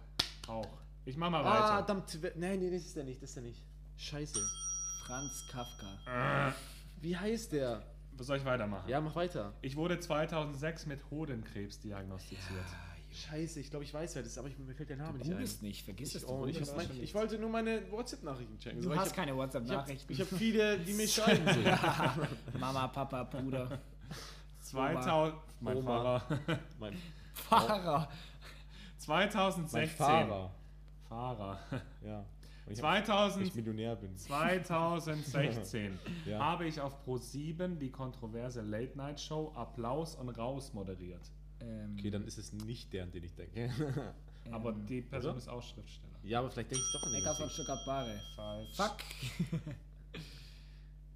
[0.47, 0.79] auch.
[1.05, 1.85] Ich mach mal ah weiter.
[1.85, 3.63] verdammt, we- nein, nee, das ist der nicht, das ist der nicht.
[3.97, 4.39] Scheiße.
[5.07, 6.49] Franz Kafka.
[6.49, 6.53] Äh,
[7.01, 7.83] Wie heißt der?
[8.27, 8.89] Soll ich weitermachen?
[8.89, 9.53] Ja, mach weiter.
[9.63, 12.65] Ich wurde 2006 mit Hodenkrebs diagnostiziert.
[13.11, 15.19] Scheiße, ich glaube, ich weiß, wer das ist, aber ich, mir fällt der Name Du
[15.19, 15.33] nicht ein.
[15.33, 16.23] googelst nicht, vergiss es.
[16.23, 18.83] Ich, du oh, ich, mein, ich wollte nur meine WhatsApp-Nachrichten checken.
[18.83, 20.13] Du weil hast ich hab, keine ich habe WhatsApp-Nachrichten.
[20.13, 21.45] ich hab viele, die mich schreiben.
[22.53, 22.59] So.
[22.59, 23.79] Mama, Papa, Bruder,
[24.61, 26.21] 2000, mein Oma.
[26.21, 26.59] Fahrer.
[26.79, 26.97] mein,
[27.33, 28.09] Fahrer.
[28.99, 29.81] 2016.
[29.81, 30.51] mein Fahrer.
[31.09, 31.59] Fahrer.
[32.05, 32.25] Ja.
[32.69, 34.17] Und ich hab, weil 2000, ich Millionär bin.
[34.17, 36.39] 2016 Ja.
[36.39, 41.31] habe ich auf Pro7 die kontroverse Late-Night-Show Applaus und Raus moderiert.
[41.61, 43.71] Ähm, Okay, dann ist es nicht der, an den ich denke.
[44.51, 45.39] Aber Ähm, die Person oder?
[45.39, 46.09] ist auch Schriftsteller.
[46.23, 47.55] Ja, aber vielleicht denke ich doch an den Ecker von Musik.
[47.65, 48.21] Stuttgart-Bare.
[48.35, 48.77] Falsch.
[48.77, 48.97] Fuck.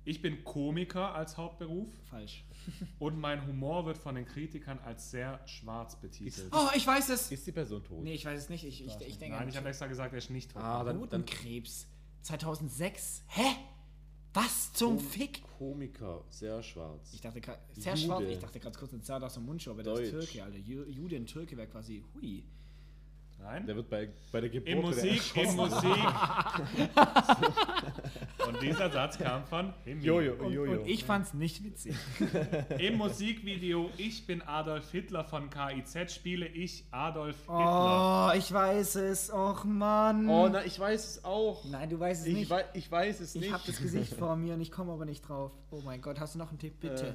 [0.05, 2.45] Ich bin Komiker als Hauptberuf Falsch.
[2.99, 6.51] und mein Humor wird von den Kritikern als sehr schwarz betitelt.
[6.53, 7.31] Oh, ich weiß es.
[7.31, 8.03] Ist die Person tot?
[8.03, 8.65] Nee, ich weiß es nicht.
[8.65, 10.63] Ich, ich, ich denke Nein, ich habe extra gesagt, er ist nicht tot.
[10.63, 11.87] Ah, dann, dann Hodenkrebs.
[12.23, 13.23] 2006.
[13.29, 13.57] Hä?
[14.35, 15.43] Was zum Fick?
[15.59, 17.13] Komiker, sehr schwarz.
[17.13, 18.07] Ich dachte gerade, sehr Jude.
[18.07, 18.25] schwarz.
[18.29, 20.31] Ich dachte gerade kurz ein aus dem Mundschuh, aber der ist Deutsch.
[20.33, 20.57] Türke, Alter.
[20.59, 22.43] Ju- Jude in Türke wäre quasi, hui.
[23.43, 23.67] Nein.
[23.67, 25.57] Der wird bei, bei der Geburt In Musik, in.
[25.57, 25.83] Musik.
[28.47, 30.05] Und dieser Satz kam von Himi.
[30.05, 30.73] Jojo, Und, Jojo.
[30.81, 31.95] und ich fand's nicht witzig.
[32.79, 38.31] Im Musikvideo Ich bin Adolf Hitler von KIZ spiele ich Adolf Hitler.
[38.33, 39.33] Oh, ich weiß es.
[39.33, 40.29] Och, Mann.
[40.29, 41.65] Oh, na, ich weiß es auch.
[41.65, 42.51] Nein, du weißt es ich, nicht.
[42.51, 43.53] wei ich weiß es ich nicht.
[43.53, 45.53] habe das Gesicht vor mir und ich komme aber nicht drauf.
[45.71, 47.09] Oh mein Gott, hast du noch einen Tipp, bitte?
[47.09, 47.15] Äh.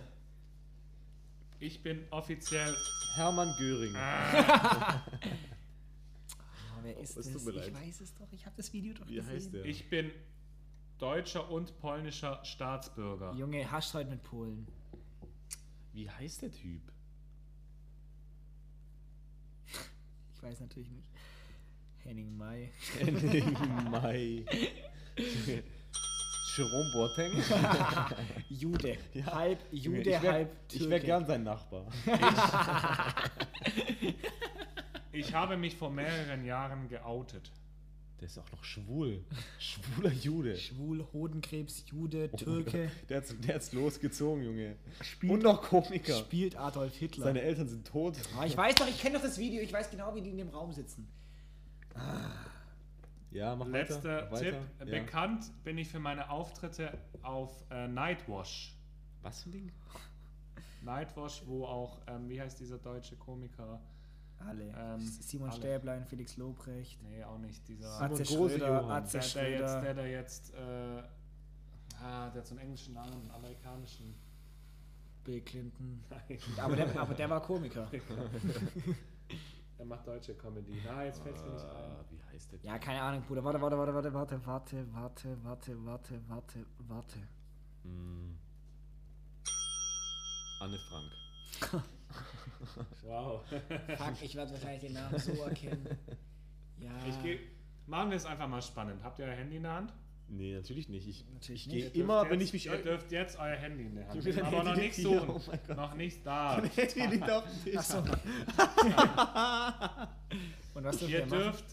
[1.59, 2.75] Ich bin offiziell.
[3.15, 3.95] Hermann Göring.
[3.95, 5.06] oh,
[7.15, 8.31] wer ist es Ich weiß es doch.
[8.31, 9.33] Ich habe das Video doch Wie gesehen.
[9.35, 9.65] heißt der?
[9.65, 10.11] Ich bin
[10.97, 13.33] deutscher und polnischer Staatsbürger.
[13.33, 14.67] Junge, hasst heute mit Polen.
[15.93, 16.81] Wie heißt der Typ?
[20.35, 21.07] Ich weiß natürlich nicht.
[22.03, 22.71] Henning May.
[22.99, 23.53] Henning
[23.91, 24.45] Mai.
[26.55, 27.31] Jerome Boateng.
[28.49, 28.97] Jude.
[29.13, 29.25] Ja.
[29.27, 30.83] Halb Jude, ich wär, halb Türke.
[30.83, 31.85] Ich wäre gern sein Nachbar.
[35.17, 37.51] Ich habe mich vor mehreren Jahren geoutet.
[38.19, 39.23] Der ist auch noch schwul.
[39.59, 40.55] Schwuler Jude.
[40.57, 42.91] Schwul, Hodenkrebs, Jude, Oh Türke.
[43.09, 44.75] Der hat's, der hat's losgezogen, Junge.
[45.01, 46.15] Spielt- Und noch Komiker.
[46.17, 47.25] Spielt Adolf Hitler.
[47.25, 48.15] Seine Eltern sind tot.
[48.39, 49.61] Ah, ich weiß doch, ich kenne doch das Video.
[49.61, 51.07] Ich weiß genau, wie die in dem Raum sitzen.
[53.31, 54.29] Ja, mach Letzter weiter.
[54.31, 54.53] mach Tipp.
[54.79, 54.91] weiter.
[54.91, 54.99] Ja.
[55.03, 58.75] Bekannt bin ich für meine Auftritte auf äh, Nightwash.
[59.21, 59.71] Was für ein Ding?
[60.81, 63.79] Nightwash, wo auch, ähm, wie heißt dieser deutsche Komiker?
[64.39, 64.73] Alle.
[64.77, 65.57] Ähm, Simon alle.
[65.57, 67.01] Stäblein, Felix Lobrecht.
[67.03, 67.67] Nee, auch nicht.
[67.67, 67.89] Dieser.
[67.97, 68.89] Simon Atze Große Schröder.
[68.89, 69.93] Atze der, der jetzt, der, Schröder.
[69.93, 71.03] der jetzt, äh,
[72.01, 74.15] ah, der hat so einen englischen Namen, einen amerikanischen.
[75.27, 76.01] Bill Clinton.
[76.09, 77.91] Nein, Aber der, aber der war Komiker.
[79.77, 80.81] er macht deutsche Comedy.
[80.85, 81.69] Na, jetzt fällt mir nicht ein.
[81.69, 82.59] Ah, wie heißt der?
[82.61, 83.43] Ja, keine Ahnung, Bruder.
[83.43, 87.19] Warte, warte, warte, warte, warte, warte, warte, warte, warte, warte, warte.
[87.83, 88.37] Hm.
[90.61, 91.26] Anne Frank.
[93.03, 93.41] Wow.
[93.97, 95.87] Fuck, ich werde wahrscheinlich den Namen so erkennen.
[96.79, 96.91] Ja.
[97.07, 97.39] Ich geh,
[97.85, 99.03] machen wir es einfach mal spannend.
[99.03, 99.93] Habt ihr euer Handy in der Hand?
[100.29, 101.07] Nee, natürlich nicht.
[101.07, 101.93] Ich, Natürlich ich nicht.
[101.93, 102.65] gehe Ihr immer, dürft wenn jetzt, ich mich.
[102.65, 104.41] Ihr dürft jetzt euer Handy in der Hand Ich nehmen.
[104.45, 105.29] Aber noch nicht suchen.
[105.29, 105.77] Oh mein Gott.
[105.77, 106.61] noch nicht da.
[106.75, 107.77] Handy liegt auf dem Tisch.
[107.77, 107.99] Achso.
[110.73, 111.29] Und was Ihr machen?
[111.29, 111.65] dürft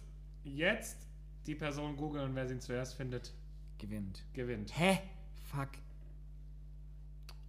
[0.45, 1.09] jetzt
[1.47, 3.32] die Person googeln und wer sie zuerst findet,
[3.78, 4.22] Gewinnt.
[4.32, 4.72] gewinnt.
[4.78, 5.01] Hä?
[5.43, 5.70] Fuck.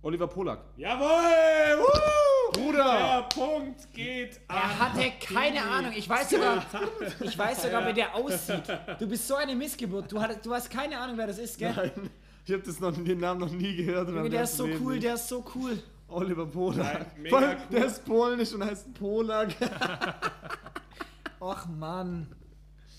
[0.02, 0.66] Oliver Polak.
[0.76, 1.80] Jawohl!
[1.84, 2.25] Woo!
[2.56, 3.30] Der Bruder!
[3.34, 5.92] Punkt geht Er an hatte keine Ahnung.
[5.96, 6.66] Ich weiß sogar,
[7.22, 8.64] ich weiß sogar, wie der aussieht.
[9.00, 10.12] Du bist so eine Missgeburt.
[10.12, 11.74] Du, hattest, du hast keine Ahnung, wer das ist, gell?
[11.76, 12.10] Nein,
[12.46, 14.10] ich habe den Namen noch nie gehört.
[14.10, 15.04] Junge, der ist so cool, nicht.
[15.06, 15.82] der ist so cool.
[16.08, 17.18] Oliver Polak.
[17.18, 17.58] Nein, cool.
[17.72, 19.50] Der ist polnisch und heißt Polak.
[21.42, 22.28] Och Mann.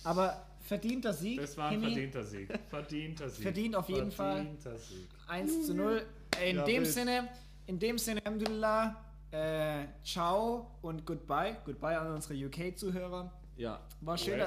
[0.04, 1.40] Aber verdienter Sieg.
[1.40, 1.92] Das war ein Himi.
[1.92, 2.48] verdienter Sieg.
[2.68, 3.42] Verdienter Sieg.
[3.42, 4.46] Verdient auf jeden Fall.
[4.76, 5.08] Sieg.
[5.28, 6.02] 1 zu 0.
[6.44, 6.92] In Ja, dem wild.
[6.92, 7.28] Sinne,
[7.66, 8.96] in dem Sinne, Alhamdulillah,
[9.36, 11.56] äh, ciao und goodbye.
[11.64, 13.30] Goodbye an unsere UK-Zuhörer.
[13.56, 13.80] Ja.
[14.00, 14.40] War schön.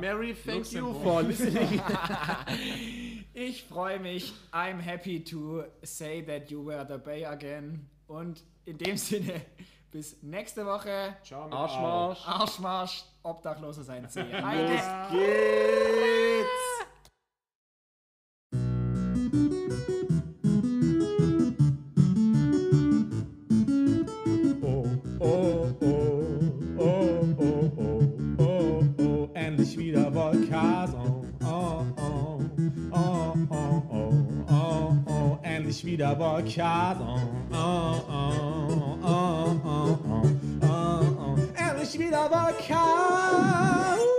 [0.00, 1.02] Mary, thank you Luxemburg.
[1.02, 1.80] for listening.
[3.38, 4.32] Ich freue mich.
[4.50, 7.86] I'm happy to say that you were the Bay again.
[8.06, 9.42] Und in dem Sinne,
[9.92, 11.14] bis nächste Woche.
[11.22, 12.26] Ciao Arschmarsch.
[12.26, 14.22] Arschmarsch, Obdachlose sein C.
[14.22, 16.48] Los geht's.
[35.96, 37.06] vida bochada.
[41.56, 44.15] Ela espira bochada.